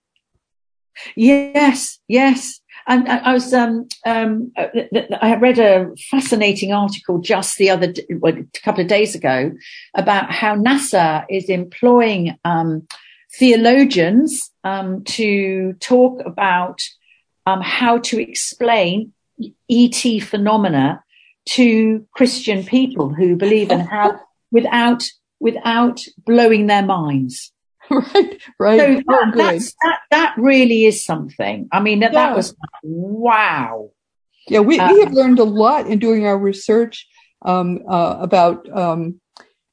[1.16, 2.60] Yes, yes.
[2.88, 8.60] And I was, um, um, I read a fascinating article just the other, well, a
[8.60, 9.52] couple of days ago
[9.94, 12.88] about how NASA is employing, um,
[13.38, 16.82] theologians um, to talk about
[17.46, 19.14] um, how to explain
[19.70, 21.04] ET phenomena
[21.46, 24.20] to Christian people who believe in how
[24.52, 25.04] without
[25.40, 27.52] without blowing their minds.
[27.90, 28.80] Right, right.
[28.80, 31.70] So that, that, that, really is something.
[31.72, 32.28] I mean, that, yeah.
[32.28, 33.92] that was wow.
[34.50, 37.08] Yeah, we, um, we have learned a lot in doing our research
[37.46, 39.22] um, uh, about um,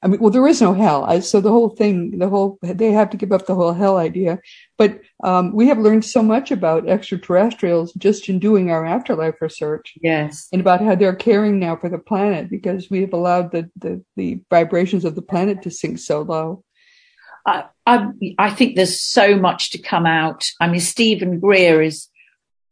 [0.05, 1.05] I mean, well, there is no hell.
[1.05, 3.97] I, so the whole thing, the whole, they have to give up the whole hell
[3.97, 4.39] idea.
[4.77, 9.95] But um, we have learned so much about extraterrestrials just in doing our afterlife research.
[10.03, 10.47] Yes.
[10.53, 14.05] And about how they're caring now for the planet because we have allowed the, the,
[14.15, 16.63] the vibrations of the planet to sink so low.
[17.47, 20.45] I, I, I think there's so much to come out.
[20.61, 22.09] I mean, Steven Greer is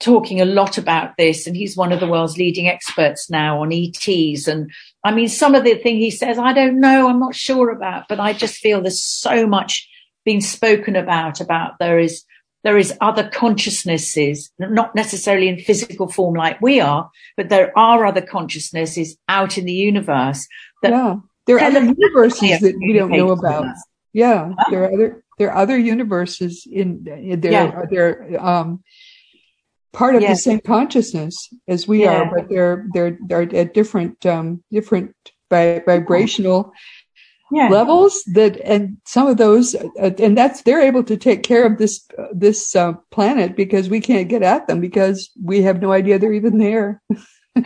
[0.01, 3.73] talking a lot about this and he's one of the world's leading experts now on
[3.73, 4.47] ETs.
[4.49, 4.71] And
[5.05, 8.09] I mean, some of the thing he says, I don't know, I'm not sure about,
[8.09, 9.89] but I just feel there's so much
[10.25, 12.25] being spoken about, about there is,
[12.63, 18.07] there is other consciousnesses, not necessarily in physical form like we are, but there are
[18.07, 20.47] other consciousnesses out in the universe
[20.83, 21.17] that yeah.
[21.47, 23.67] there are other universes that we don't know about.
[24.13, 27.19] Yeah, there are other there are other universes in there.
[27.19, 27.83] Yeah.
[27.91, 28.85] There, um,
[29.93, 30.39] part of yes.
[30.39, 32.23] the same consciousness as we yeah.
[32.23, 35.15] are, but they're they're they're at different um, different
[35.51, 36.73] vibrational
[37.51, 37.69] yeah.
[37.69, 38.23] levels.
[38.33, 42.07] That and some of those, uh, and that's they're able to take care of this
[42.19, 46.19] uh, this uh, planet because we can't get at them because we have no idea
[46.19, 47.03] they're even there.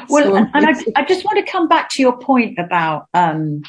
[0.09, 3.07] well, so and, and I, I, just want to come back to your point about
[3.15, 3.63] um,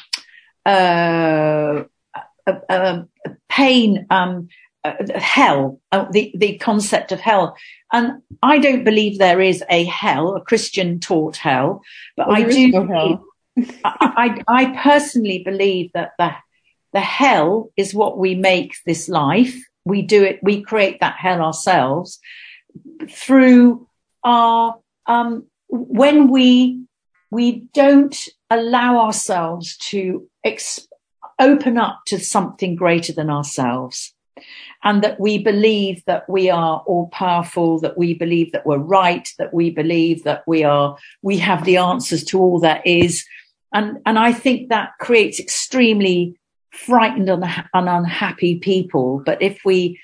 [0.66, 1.84] uh,
[2.68, 3.02] uh,
[3.48, 4.06] pain.
[4.10, 4.48] Um,
[4.84, 7.56] uh, hell, uh, the, the concept of hell.
[7.92, 11.82] And I don't believe there is a hell, a Christian taught hell,
[12.16, 12.68] but well, I do.
[12.68, 13.18] No believe,
[13.84, 16.32] I, I, I personally believe that the,
[16.92, 19.56] the hell is what we make this life.
[19.84, 22.20] We do it, we create that hell ourselves
[23.10, 23.88] through
[24.22, 26.84] our, um, when we,
[27.30, 28.16] we don't
[28.50, 30.86] allow ourselves to ex-
[31.38, 34.14] open up to something greater than ourselves
[34.84, 39.28] and that we believe that we are all powerful, that we believe that we're right,
[39.38, 43.24] that we believe that we are, we have the answers to all that is.
[43.72, 46.38] And, and I think that creates extremely
[46.70, 49.22] frightened and, unhappy people.
[49.24, 50.00] But if we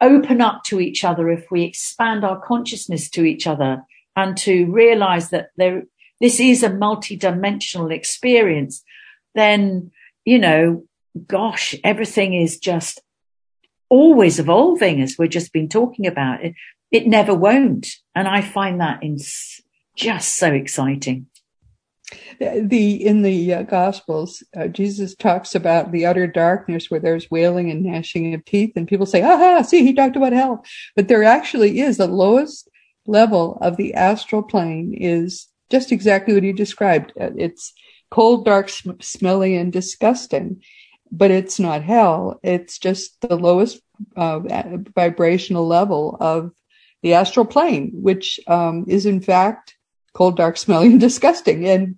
[0.00, 3.82] open up to each other, if we expand our consciousness to each other
[4.16, 5.84] and to realize that there,
[6.20, 8.84] this is a multidimensional experience,
[9.34, 9.90] then,
[10.26, 10.84] you know,
[11.26, 13.00] gosh, everything is just
[13.92, 16.42] always evolving, as we've just been talking about.
[16.42, 16.54] It,
[16.90, 17.86] it never won't.
[18.14, 19.18] And I find that in,
[19.96, 21.26] just so exciting.
[22.38, 27.70] The in the uh, Gospels, uh, Jesus talks about the utter darkness where there's wailing
[27.70, 29.62] and gnashing of teeth, and people say, "Aha!
[29.62, 30.64] See, he talked about hell."
[30.96, 32.68] But there actually is the lowest
[33.06, 37.12] level of the astral plane is just exactly what he described.
[37.18, 37.72] Uh, it's
[38.10, 40.62] cold, dark, sm- smelly, and disgusting
[41.12, 42.40] but it's not hell.
[42.42, 43.80] It's just the lowest
[44.16, 44.40] uh,
[44.94, 46.52] vibrational level of
[47.02, 49.76] the astral plane, which um, is in fact
[50.14, 51.68] cold, dark, smelly, and disgusting.
[51.68, 51.96] And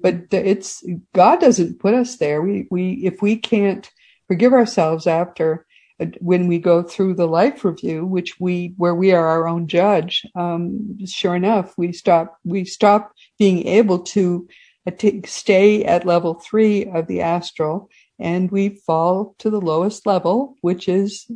[0.00, 0.82] but it's
[1.14, 2.40] God doesn't put us there.
[2.42, 3.88] We we if we can't
[4.26, 5.66] forgive ourselves after
[6.00, 9.68] uh, when we go through the life review, which we where we are our own
[9.68, 14.48] judge, um, sure enough, we stop we stop being able to
[14.86, 14.90] uh,
[15.26, 20.88] stay at level three of the astral and we fall to the lowest level, which
[20.88, 21.30] is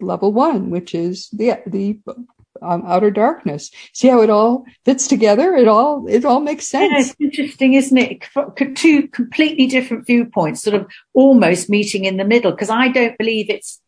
[0.00, 1.98] level one, which is the the
[2.60, 3.70] um, outer darkness.
[3.92, 5.54] See how it all fits together?
[5.54, 6.92] It all it all makes sense.
[6.92, 8.24] Yeah, it's interesting, isn't it?
[8.76, 12.52] Two completely different viewpoints, sort of almost meeting in the middle.
[12.52, 13.80] Because I don't believe it's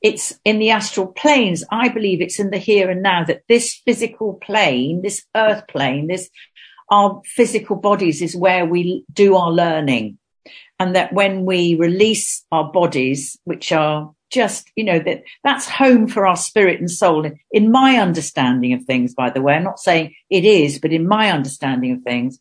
[0.00, 1.64] it's in the astral planes.
[1.70, 3.24] I believe it's in the here and now.
[3.24, 6.28] That this physical plane, this earth plane, this
[6.90, 10.18] our physical bodies is where we do our learning
[10.82, 16.08] and that when we release our bodies, which are just, you know, that that's home
[16.08, 17.30] for our spirit and soul.
[17.52, 21.06] In my understanding of things, by the way, I'm not saying it is, but in
[21.06, 22.38] my understanding of things,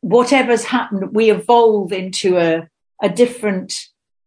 [0.00, 2.68] whatever's happened, we evolve into a,
[3.02, 3.74] a different,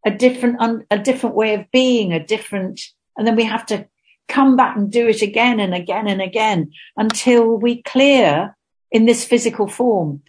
[0.06, 2.82] a different, a different way of being, a different,
[3.16, 3.88] and then we have to
[4.28, 8.58] come back and do it again and again and again until we clear
[8.91, 10.22] in this physical form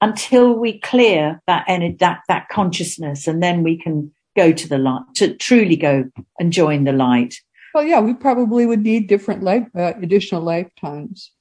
[0.00, 4.78] until we clear that energy, that, that consciousness, and then we can go to the
[4.78, 6.04] light, to truly go
[6.38, 7.34] and join the light.
[7.74, 11.32] Well, yeah, we probably would need different life, uh, additional lifetimes.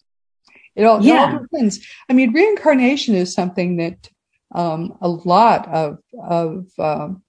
[0.76, 1.30] It all, yeah.
[1.30, 1.86] it all depends.
[2.10, 4.10] I mean, reincarnation is something that
[4.53, 7.24] um, a lot of of um,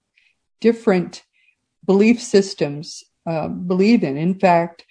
[0.61, 1.23] different
[1.85, 4.17] belief systems uh, believe in.
[4.17, 4.85] In fact,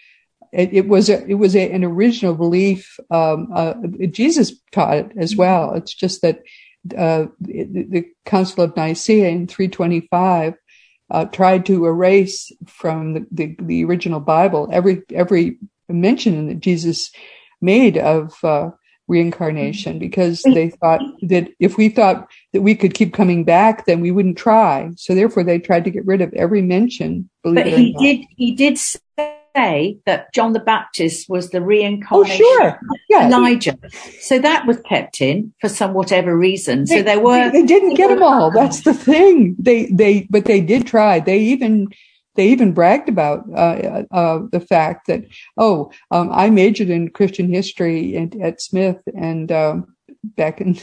[0.53, 2.99] it, it was a, it was a, an original belief.
[3.11, 3.75] Um, uh,
[4.11, 5.41] Jesus taught it as mm-hmm.
[5.41, 5.75] well.
[5.75, 6.43] It's just that
[6.97, 10.55] uh, the, the, Council of Nicaea in 325
[11.11, 17.11] uh, tried to erase from the, the, the, original Bible every every mention that Jesus
[17.61, 18.71] made of uh,
[19.09, 20.01] reincarnation mm-hmm.
[20.01, 24.11] because they thought that if we thought that we could keep coming back, then we
[24.11, 24.91] wouldn't try.
[24.97, 27.29] So therefore, they tried to get rid of every mention.
[27.43, 28.27] but he did.
[28.37, 28.79] He did
[29.59, 32.81] say that John the Baptist was the reincarnation oh, sure.
[33.09, 33.27] yeah.
[33.27, 33.79] Elijah.
[34.21, 36.85] So that was kept in for some whatever reason.
[36.85, 37.51] They, so there were.
[37.51, 38.51] They, they didn't get them all.
[38.51, 39.57] That's the thing.
[39.59, 41.21] They they but they did try.
[41.21, 41.89] They even
[42.37, 45.25] they even bragged about uh, uh, the fact that
[45.57, 50.79] oh um, I majored in Christian history at, at Smith and um, back in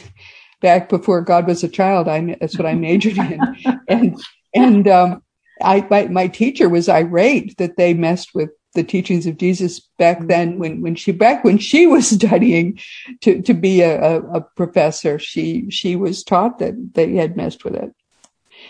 [0.60, 3.40] back before God was a child I that's what I majored in
[3.88, 4.20] and
[4.54, 5.22] and um,
[5.62, 10.18] I my, my teacher was irate that they messed with the teachings of Jesus back
[10.18, 10.28] mm-hmm.
[10.28, 12.78] then when when she back when she was studying
[13.22, 17.64] to to be a, a, a professor she she was taught that they had messed
[17.64, 17.92] with it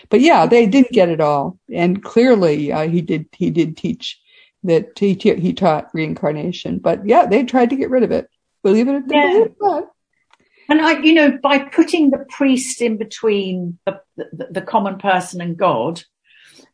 [0.09, 3.27] but yeah, they didn't get it all, and clearly uh, he did.
[3.33, 4.19] He did teach
[4.63, 8.29] that he he taught reincarnation, but yeah, they tried to get rid of it.
[8.63, 9.89] Believe it or not.
[10.69, 15.39] And I, you know, by putting the priest in between the, the, the common person
[15.39, 16.03] and God,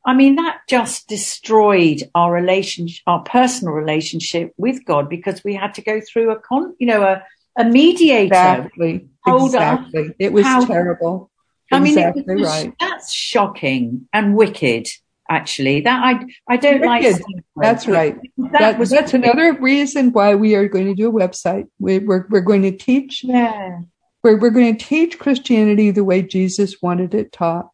[0.05, 5.73] I mean, that just destroyed our relationship, our personal relationship with God because we had
[5.75, 7.23] to go through a con, you know, a,
[7.57, 8.25] a mediator.
[8.25, 9.07] Exactly.
[9.25, 10.13] Exactly.
[10.19, 11.31] It was how, terrible.
[11.71, 12.73] I mean, exactly was, right.
[12.79, 14.87] that's shocking and wicked.
[15.29, 17.21] Actually, that I I don't wicked.
[17.21, 17.43] like.
[17.55, 18.17] That's right.
[18.37, 19.29] That, that was that's wicked.
[19.29, 21.67] another reason why we are going to do a website.
[21.79, 23.23] We, we're we're going to teach.
[23.23, 23.79] Yeah.
[24.21, 27.69] We're we're going to teach Christianity the way Jesus wanted it taught.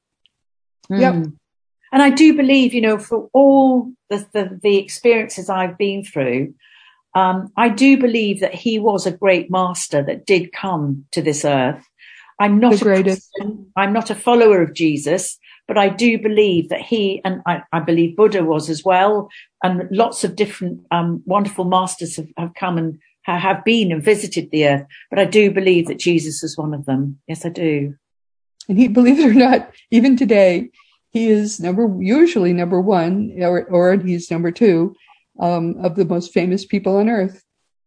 [0.92, 1.00] Mm.
[1.02, 1.34] Yep.
[1.92, 6.54] And I do believe, you know, for all the, the, the experiences I've been through,
[7.16, 11.44] um, I do believe that he was a great master that did come to this
[11.44, 11.84] earth
[12.40, 13.30] I'm not the a greatest.
[13.34, 15.38] Christian, I'm not a follower of Jesus,
[15.68, 19.30] but I do believe that he and I, I believe Buddha was as well,
[19.62, 24.50] and lots of different um, wonderful masters have, have come and have been and visited
[24.50, 24.86] the earth.
[25.10, 27.20] But I do believe that Jesus is one of them.
[27.28, 27.96] Yes, I do.
[28.68, 30.70] And he, believe it or not, even today,
[31.12, 34.96] he is number usually number one, or or he's number two
[35.40, 37.44] um, of the most famous people on earth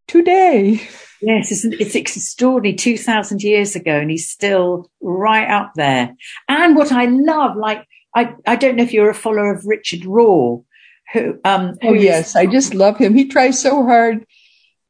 [0.07, 0.81] today.
[1.25, 2.75] Yes, it's, it's extraordinary.
[2.75, 6.17] 2000 years ago, and he's still right up there.
[6.49, 10.01] And what I love, like, I, I don't know if you're a follower of Richard
[10.01, 10.65] Rohr,
[11.13, 13.15] who, um, oh, yes, I just love him.
[13.15, 14.27] He tries so hard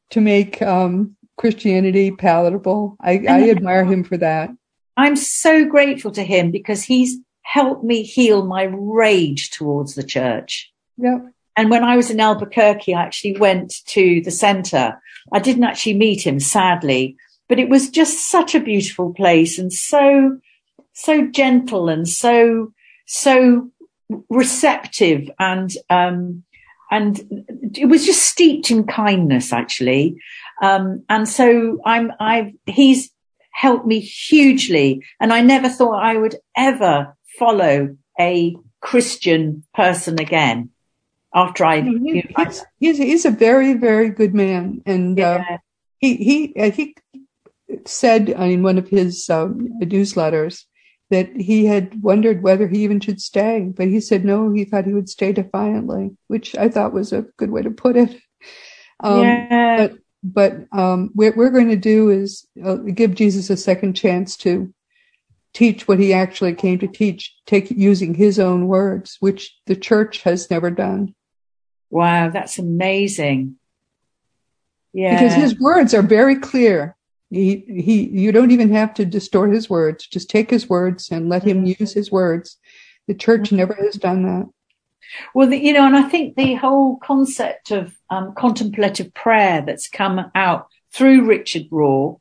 [0.09, 2.97] to make, um, Christianity palatable.
[2.99, 4.49] I, I admire him for that.
[4.97, 10.71] I'm so grateful to him because he's helped me heal my rage towards the church.
[10.97, 11.27] Yep.
[11.55, 14.99] And when I was in Albuquerque, I actually went to the center.
[15.31, 17.15] I didn't actually meet him, sadly,
[17.47, 20.39] but it was just such a beautiful place and so,
[20.93, 22.73] so gentle and so,
[23.05, 23.69] so
[24.29, 26.43] receptive and, um,
[26.89, 27.21] and
[27.75, 30.15] it was just steeped in kindness, actually.
[30.61, 33.11] Um, and so I'm, I've, he's
[33.51, 35.03] helped me hugely.
[35.19, 40.69] And I never thought I would ever follow a Christian person again
[41.33, 42.21] after I, know,
[42.79, 44.81] he's, he's, a very, very good man.
[44.85, 45.55] And, uh, yeah.
[45.55, 45.57] uh,
[45.97, 47.01] he, he, I think
[47.85, 50.65] said in one of his um, newsletters
[51.09, 54.85] that he had wondered whether he even should stay, but he said no, he thought
[54.85, 58.19] he would stay defiantly, which I thought was a good way to put it.
[58.99, 59.77] Um, yeah.
[59.77, 64.37] But, but um, what we're going to do is uh, give Jesus a second chance
[64.37, 64.73] to
[65.53, 70.21] teach what he actually came to teach, take using his own words, which the church
[70.23, 71.13] has never done.
[71.89, 73.57] Wow, that's amazing.
[74.93, 75.19] Yeah.
[75.19, 76.95] Because his words are very clear.
[77.29, 80.05] He, he, you don't even have to distort his words.
[80.07, 81.81] Just take his words and let him mm-hmm.
[81.81, 82.57] use his words.
[83.07, 83.57] The church mm-hmm.
[83.57, 84.49] never has done that.
[85.35, 89.87] Well, the, you know, and I think the whole concept of um, contemplative prayer that's
[89.87, 92.19] come out through Richard Rohr,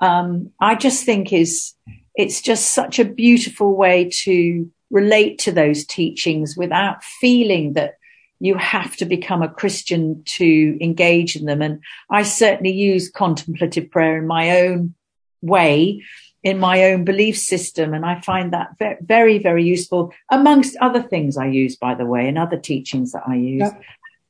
[0.00, 1.74] um, I just think is
[2.18, 7.94] it's just such a beautiful way to relate to those teachings without feeling that
[8.40, 11.62] you have to become a Christian to engage in them.
[11.62, 14.94] And I certainly use contemplative prayer in my own
[15.42, 16.02] way,
[16.42, 17.94] in my own belief system.
[17.94, 22.28] And I find that very, very useful amongst other things I use, by the way,
[22.28, 23.60] and other teachings that I use.
[23.60, 23.78] Yeah.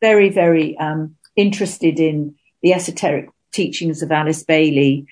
[0.01, 5.07] Very, very um, interested in the esoteric teachings of Alice Bailey.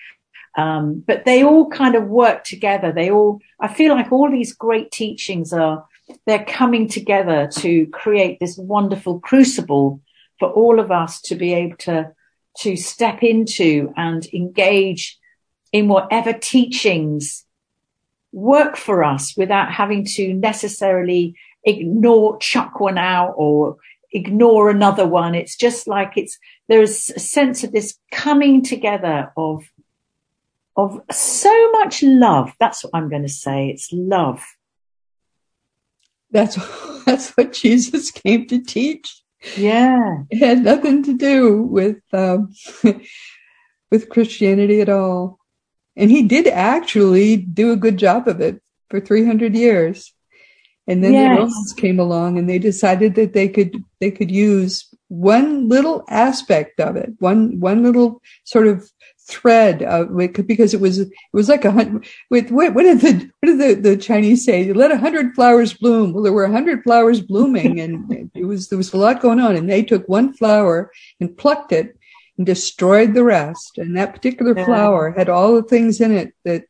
[0.56, 2.90] Um, but they all kind of work together.
[2.90, 5.86] They all, I feel like all these great teachings are
[6.26, 10.00] they're coming together to create this wonderful crucible
[10.38, 12.12] for all of us to be able to
[12.58, 15.18] to step into and engage
[15.72, 17.44] in whatever teachings
[18.32, 21.34] work for us without having to necessarily
[21.64, 23.76] ignore chuck one out or
[24.12, 26.38] ignore another one it's just like it's
[26.68, 29.64] there's a sense of this coming together of
[30.76, 34.44] of so much love that's what i'm going to say it's love
[36.30, 36.56] that's
[37.06, 39.22] that's what jesus came to teach
[39.56, 40.22] yeah.
[40.30, 42.52] It had nothing to do with um,
[43.90, 45.38] with Christianity at all.
[45.94, 48.60] And he did actually do a good job of it
[48.90, 50.12] for 300 years.
[50.86, 51.28] And then yes.
[51.28, 56.04] the Romans came along and they decided that they could they could use one little
[56.08, 58.88] aspect of it, one one little sort of
[59.28, 60.16] thread of
[60.46, 62.06] because it was it was like a hundred.
[62.30, 64.72] With what, what did the what did the, the Chinese say?
[64.72, 66.12] Let a hundred flowers bloom.
[66.12, 69.40] Well, there were a hundred flowers blooming, and it was there was a lot going
[69.40, 69.56] on.
[69.56, 71.98] And they took one flower and plucked it
[72.38, 73.78] and destroyed the rest.
[73.78, 74.64] And that particular yeah.
[74.64, 76.64] flower had all the things in it that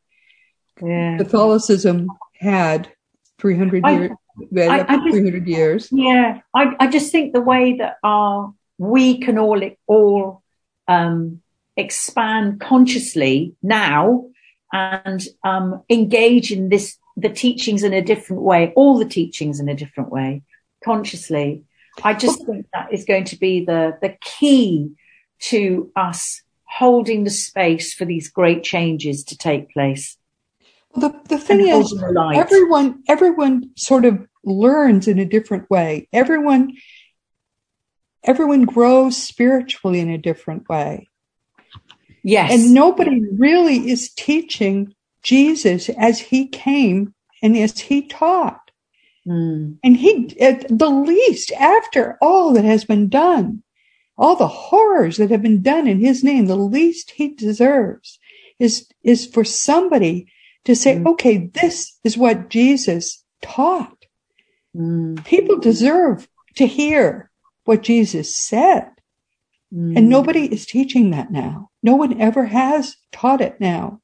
[0.82, 1.18] yeah.
[1.18, 2.90] Catholicism had
[3.38, 4.10] 300 years.
[4.58, 5.88] I, I just, 300 years.
[5.90, 10.42] Yeah, I, I just think the way that our we can all all
[10.88, 11.40] um,
[11.76, 14.26] expand consciously now
[14.72, 19.68] and um, engage in this the teachings in a different way, all the teachings in
[19.68, 20.42] a different way,
[20.84, 21.64] consciously.
[22.04, 24.90] I just think that is going to be the the key
[25.38, 30.18] to us holding the space for these great changes to take place.
[30.94, 36.08] Well, the, the thing is, the everyone everyone sort of learns in a different way.
[36.12, 36.74] Everyone
[38.22, 41.08] everyone grows spiritually in a different way.
[42.26, 42.52] Yes.
[42.52, 48.72] And nobody really is teaching Jesus as he came and as he taught.
[49.24, 49.78] Mm.
[49.84, 53.62] And he, at the least, after all that has been done,
[54.18, 58.18] all the horrors that have been done in his name, the least he deserves
[58.58, 60.26] is, is for somebody
[60.64, 61.06] to say, mm.
[61.06, 64.04] okay, this is what Jesus taught.
[64.76, 65.24] Mm.
[65.24, 67.30] People deserve to hear
[67.66, 68.90] what Jesus said.
[69.74, 69.96] Mm.
[69.96, 71.70] And nobody is teaching that now.
[71.82, 74.00] No one ever has taught it now.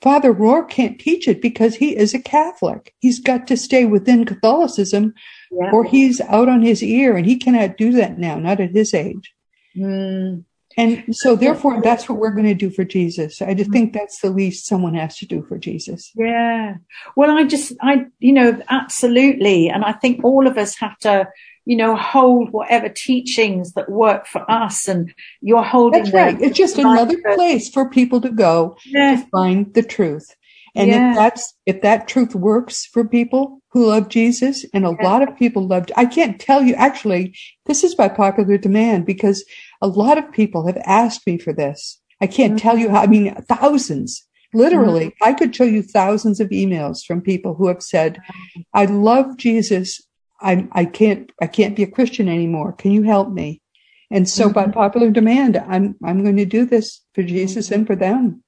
[0.00, 2.92] Father Rohr can't teach it because he is a Catholic.
[2.98, 5.14] He's got to stay within Catholicism
[5.52, 5.70] yeah.
[5.72, 8.94] or he's out on his ear and he cannot do that now, not at his
[8.94, 9.32] age.
[9.76, 10.44] Mm.
[10.76, 13.42] And so therefore that's what we're going to do for Jesus.
[13.42, 16.10] I just think that's the least someone has to do for Jesus.
[16.16, 16.76] Yeah.
[17.14, 19.68] Well, I just, I, you know, absolutely.
[19.68, 21.28] And I think all of us have to
[21.64, 26.40] you know, hold whatever teachings that work for us and you're holding That's right.
[26.40, 29.16] It's just another place for people to go yeah.
[29.16, 30.34] to find the truth.
[30.74, 31.10] And yeah.
[31.10, 35.08] if that's, if that truth works for people who love Jesus and a yeah.
[35.08, 37.36] lot of people loved, I can't tell you, actually,
[37.66, 39.44] this is by popular demand because
[39.82, 42.00] a lot of people have asked me for this.
[42.20, 42.62] I can't mm-hmm.
[42.62, 45.06] tell you how, I mean, thousands, literally.
[45.06, 45.24] Mm-hmm.
[45.24, 48.18] I could show you thousands of emails from people who have said,
[48.72, 50.00] I love Jesus
[50.42, 52.72] I, I can't, I can't be a Christian anymore.
[52.72, 53.60] Can you help me?
[54.10, 54.52] And so mm-hmm.
[54.52, 58.42] by popular demand, I'm, I'm going to do this for Jesus and for them.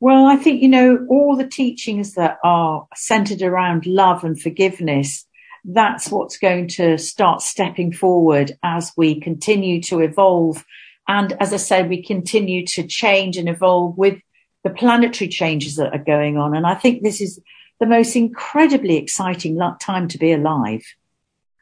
[0.00, 5.26] Well, I think, you know, all the teachings that are centered around love and forgiveness,
[5.64, 10.64] that's what's going to start stepping forward as we continue to evolve.
[11.08, 14.18] And as I said, we continue to change and evolve with
[14.64, 16.54] the planetary changes that are going on.
[16.54, 17.40] And I think this is
[17.80, 20.84] the most incredibly exciting time to be alive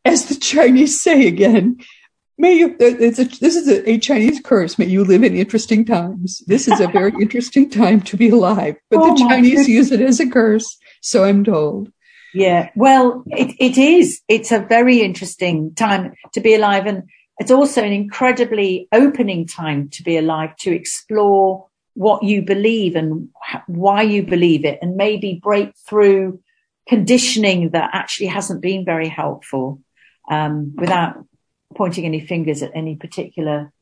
[0.05, 1.79] as the Chinese say again,
[2.37, 4.79] may you, it's a, this is a, a, Chinese curse.
[4.79, 6.43] May you live in interesting times.
[6.47, 9.69] This is a very interesting time to be alive, but oh the Chinese goodness.
[9.69, 10.77] use it as a curse.
[11.01, 11.91] So I'm told.
[12.35, 12.71] Yeah.
[12.75, 14.21] Well, it, it is.
[14.29, 16.87] It's a very interesting time to be alive.
[16.87, 17.05] And
[17.39, 23.29] it's also an incredibly opening time to be alive to explore what you believe and
[23.69, 26.41] why you believe it and maybe break through
[26.89, 29.81] conditioning that actually hasn't been very helpful
[30.29, 31.25] um, without
[31.75, 33.73] pointing any fingers at any particular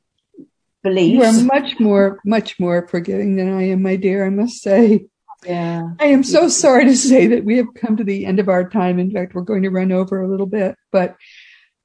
[0.82, 1.14] beliefs.
[1.14, 5.07] You are much more, much more forgiving than I am, my dear, I must say.
[5.45, 5.90] Yeah.
[5.99, 8.68] I am so sorry to say that we have come to the end of our
[8.68, 8.99] time.
[8.99, 11.16] In fact, we're going to run over a little bit, but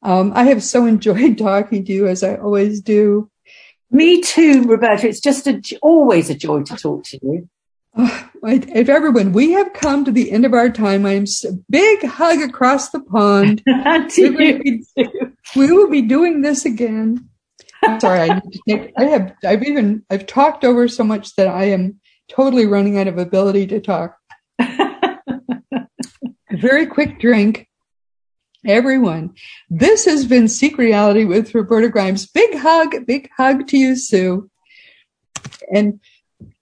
[0.03, 3.30] um, I have so enjoyed talking to you as I always do.
[3.89, 5.08] Me too, Roberta.
[5.08, 7.49] It's just a, always a joy to talk to you.
[7.95, 11.05] Oh, if everyone, we have come to the end of our time.
[11.05, 13.63] I'm a big hug across the pond.
[14.17, 14.83] we, be,
[15.55, 17.29] we will be doing this again.
[17.83, 18.93] I'm sorry, I need to take.
[18.97, 19.33] I have.
[19.45, 20.03] I've even.
[20.09, 24.17] I've talked over so much that I am totally running out of ability to talk.
[24.59, 25.19] a
[26.51, 27.67] very quick drink.
[28.65, 29.33] Everyone,
[29.69, 32.27] this has been Seek Reality with Roberta Grimes.
[32.27, 34.49] Big hug, big hug to you, Sue.
[35.71, 36.01] And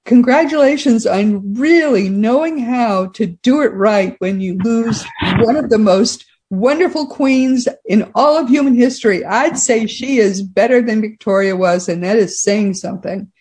[0.06, 5.04] congratulations on really knowing how to do it right when you lose
[5.40, 9.26] one of the most wonderful queens in all of human history.
[9.26, 13.32] I'd say she is better than Victoria was, and that is saying something.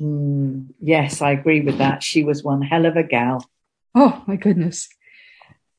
[0.00, 2.02] Mm, yes, I agree with that.
[2.02, 3.44] She was one hell of a gal.
[3.94, 4.88] Oh, my goodness.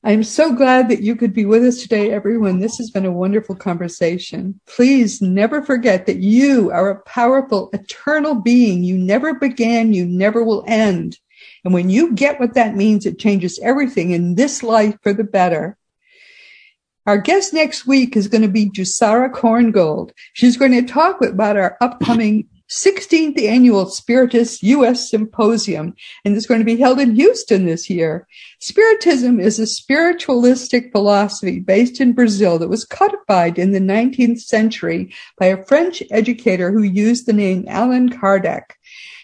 [0.07, 2.59] I'm so glad that you could be with us today, everyone.
[2.59, 4.61] This has been a wonderful conversation.
[4.67, 8.83] Please never forget that you are a powerful, eternal being.
[8.83, 11.17] You never began, you never will end.
[11.63, 15.23] And when you get what that means, it changes everything in this life for the
[15.23, 15.75] better.
[17.07, 20.11] Our guest next week is going to be Jussara Korngold.
[20.33, 25.09] She's going to talk about our upcoming 16th annual Spiritist U.S.
[25.09, 25.93] Symposium,
[26.23, 28.27] and it's going to be held in Houston this year.
[28.59, 35.13] Spiritism is a spiritualistic philosophy based in Brazil that was codified in the 19th century
[35.37, 38.63] by a French educator who used the name Allan Kardec.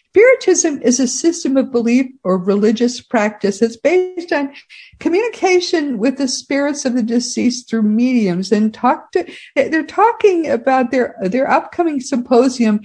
[0.10, 4.54] Spiritism is a system of belief or religious practice that's based on
[5.00, 9.26] communication with the spirits of the deceased through mediums and talk to,
[9.56, 12.82] they're talking about their, their upcoming symposium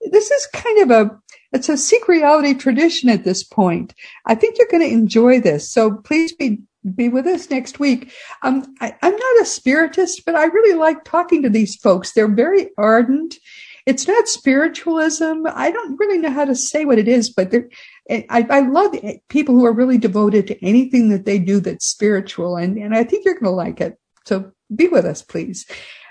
[0.00, 1.18] this is kind of a
[1.52, 3.94] it's a seek reality tradition at this point.
[4.26, 5.70] I think you're going to enjoy this.
[5.70, 6.60] So please be
[6.94, 8.12] be with us next week.
[8.42, 12.12] Um, I, I'm not a spiritist, but I really like talking to these folks.
[12.12, 13.36] They're very ardent.
[13.84, 15.46] It's not spiritualism.
[15.46, 17.68] I don't really know how to say what it is, but they're,
[18.10, 18.94] I, I love
[19.28, 22.56] people who are really devoted to anything that they do that's spiritual.
[22.56, 23.98] And, and I think you're going to like it.
[24.26, 25.66] So be with us, please.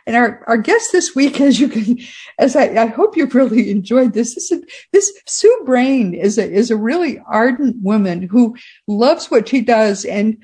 [0.08, 2.00] And our, our guest this week, as you can,
[2.40, 6.50] as I, I hope you've really enjoyed this, this, is, this Sue Brayne is a,
[6.50, 8.56] is a really ardent woman who
[8.88, 10.06] loves what she does.
[10.06, 10.38] And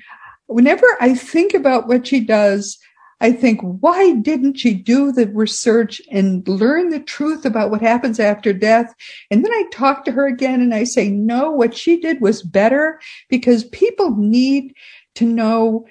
[0.46, 2.78] whenever I think about what she does,
[3.22, 8.20] I think, why didn't she do the research and learn the truth about what happens
[8.20, 8.94] after death?
[9.30, 12.42] And then I talk to her again and I say, no, what she did was
[12.42, 13.00] better
[13.30, 14.74] because people need
[15.14, 15.86] to know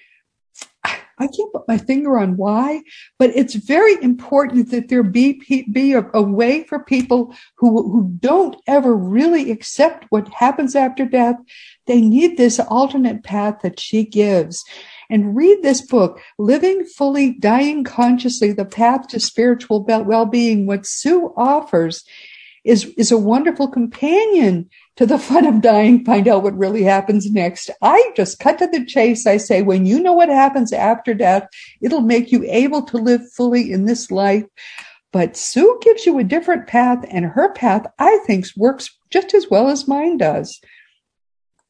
[1.20, 2.82] I can't put my finger on why,
[3.20, 5.42] but it's very important that there be
[5.72, 11.06] be a, a, way for people who who don't ever really accept what happens after
[11.06, 11.36] death.
[11.86, 14.64] They need this alternate path that she gives.
[15.10, 20.66] And read this book, Living Fully, Dying Consciously, The Path to Spiritual Well-Being.
[20.66, 22.04] What Sue offers
[22.64, 27.32] is, is a wonderful companion to the fun of dying, find out what really happens
[27.32, 27.70] next.
[27.82, 29.26] I just cut to the chase.
[29.26, 31.48] I say, when you know what happens after death,
[31.82, 34.46] it'll make you able to live fully in this life.
[35.12, 39.50] But Sue gives you a different path and her path, I think, works just as
[39.50, 40.60] well as mine does.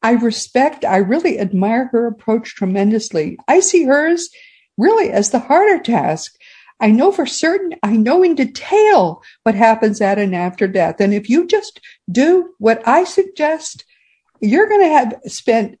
[0.02, 3.38] I respect, I really admire her approach tremendously.
[3.48, 4.28] I see hers
[4.76, 6.34] really as the harder task
[6.80, 11.00] I know for certain, I know in detail what happens at and after death.
[11.00, 13.84] And if you just do what I suggest,
[14.40, 15.78] you're going to have spent,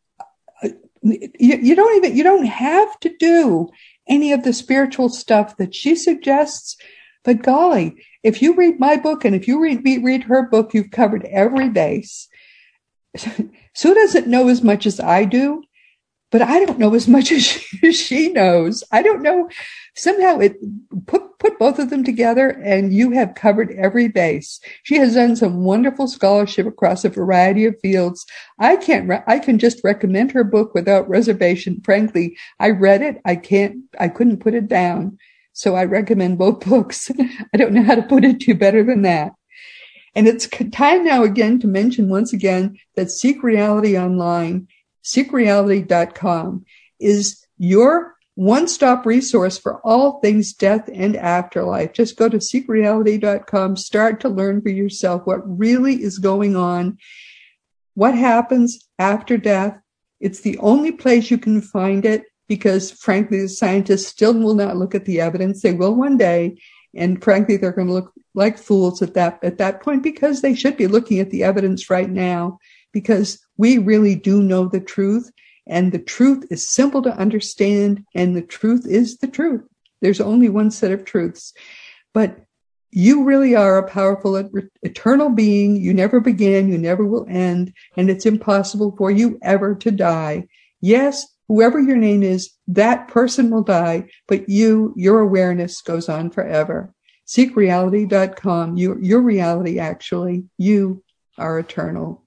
[0.62, 0.68] uh,
[1.02, 3.68] you, you don't even, you don't have to do
[4.08, 6.76] any of the spiritual stuff that she suggests.
[7.24, 10.74] But golly, if you read my book and if you read, me, read her book,
[10.74, 12.28] you've covered every base.
[13.74, 15.62] Sue doesn't know as much as I do,
[16.30, 17.32] but I don't know as much
[17.82, 18.84] as she knows.
[18.92, 19.48] I don't know
[19.94, 20.56] somehow it
[21.06, 24.60] put put both of them together and you have covered every base.
[24.82, 28.24] She has done some wonderful scholarship across a variety of fields.
[28.58, 31.80] I can't re- i can just recommend her book without reservation.
[31.84, 33.20] Frankly i read it.
[33.24, 35.18] I can't i couldn't put it down.
[35.52, 37.10] So i recommend both books.
[37.52, 39.32] I don't know how to put it to you better than that.
[40.16, 44.68] And it's time now again to mention once again that seek reality online
[45.04, 46.64] seekreality.com
[46.98, 51.92] is your one stop resource for all things death and afterlife.
[51.92, 56.98] Just go to seekreality.com, start to learn for yourself what really is going on,
[57.94, 59.78] what happens after death.
[60.20, 64.76] It's the only place you can find it because frankly, the scientists still will not
[64.76, 65.62] look at the evidence.
[65.62, 66.58] They will one day.
[66.96, 70.54] And frankly, they're going to look like fools at that, at that point because they
[70.54, 72.58] should be looking at the evidence right now
[72.92, 75.30] because we really do know the truth
[75.66, 79.62] and the truth is simple to understand, and the truth is the truth.
[80.00, 81.54] There's only one set of truths.
[82.12, 82.38] But
[82.90, 84.48] you really are a powerful,
[84.82, 85.76] eternal being.
[85.76, 90.46] You never began, you never will end, and it's impossible for you ever to die.
[90.80, 96.30] Yes, whoever your name is, that person will die, but you, your awareness goes on
[96.30, 96.94] forever.
[97.26, 101.02] Seekreality.com, your, your reality actually, you
[101.38, 102.23] are eternal.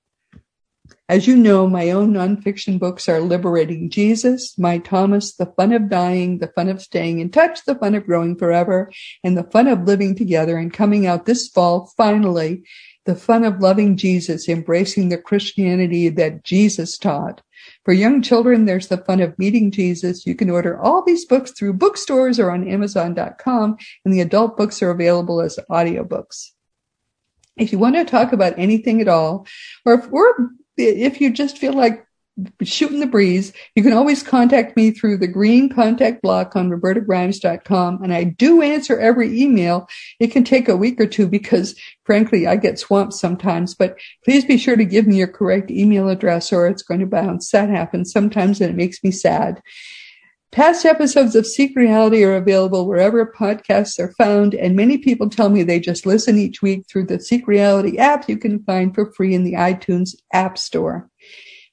[1.10, 5.90] As you know, my own nonfiction books are Liberating Jesus, My Thomas, The Fun of
[5.90, 8.92] Dying, The Fun of Staying in Touch, The Fun of Growing Forever,
[9.24, 12.64] and The Fun of Living Together, and coming out this fall, finally,
[13.06, 17.42] The Fun of Loving Jesus, Embracing the Christianity that Jesus taught.
[17.86, 20.28] For young children, there's the fun of meeting Jesus.
[20.28, 24.84] You can order all these books through bookstores or on Amazon.com, and the adult books
[24.84, 26.52] are available as audiobooks.
[27.56, 29.48] If you want to talk about anything at all,
[29.86, 32.08] or if, or if you just feel like
[32.62, 38.04] shooting the breeze, you can always contact me through the green contact block on robertagrimes.com.
[38.04, 39.88] And I do answer every email.
[40.20, 41.76] It can take a week or two because
[42.06, 46.10] frankly, I get swamped sometimes, but please be sure to give me your correct email
[46.10, 47.50] address or it's going to bounce.
[47.52, 49.62] That happens sometimes and it makes me sad.
[50.52, 55.50] Past episodes of Seek Reality are available wherever podcasts are found, and many people tell
[55.50, 59.12] me they just listen each week through the Seek Reality app you can find for
[59.12, 61.10] free in the iTunes App Store.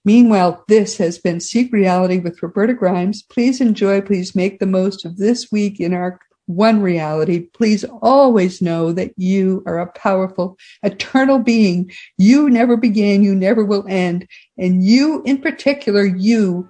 [0.04, 3.22] Meanwhile, this has been Seek Reality with Roberta Grimes.
[3.22, 7.40] Please enjoy, please make the most of this week in our one reality.
[7.40, 11.90] Please always know that you are a powerful, eternal being.
[12.18, 14.28] You never began, you never will end.
[14.58, 16.68] And you, in particular, you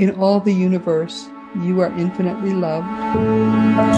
[0.00, 1.28] in all the universe,
[1.62, 2.86] you are infinitely loved.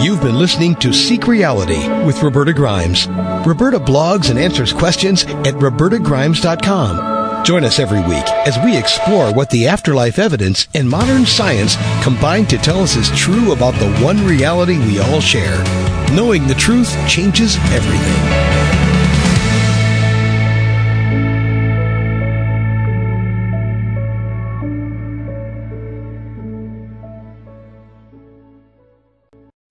[0.05, 3.07] You've been listening to Seek Reality with Roberta Grimes.
[3.47, 7.45] Roberta blogs and answers questions at robertagrimes.com.
[7.45, 12.47] Join us every week as we explore what the afterlife evidence and modern science combine
[12.47, 15.63] to tell us is true about the one reality we all share.
[16.15, 18.52] Knowing the truth changes everything.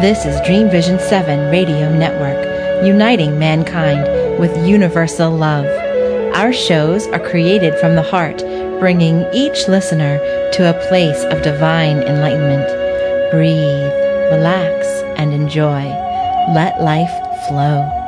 [0.00, 5.66] This is Dream Vision 7 Radio Network, uniting mankind with universal love.
[6.34, 8.42] Our shows are created from the heart,
[8.82, 10.18] bringing each listener
[10.50, 12.66] to a place of divine enlightenment.
[13.30, 13.92] Breathe,
[14.32, 14.88] relax,
[15.20, 15.84] and enjoy.
[16.52, 18.01] Let life flow.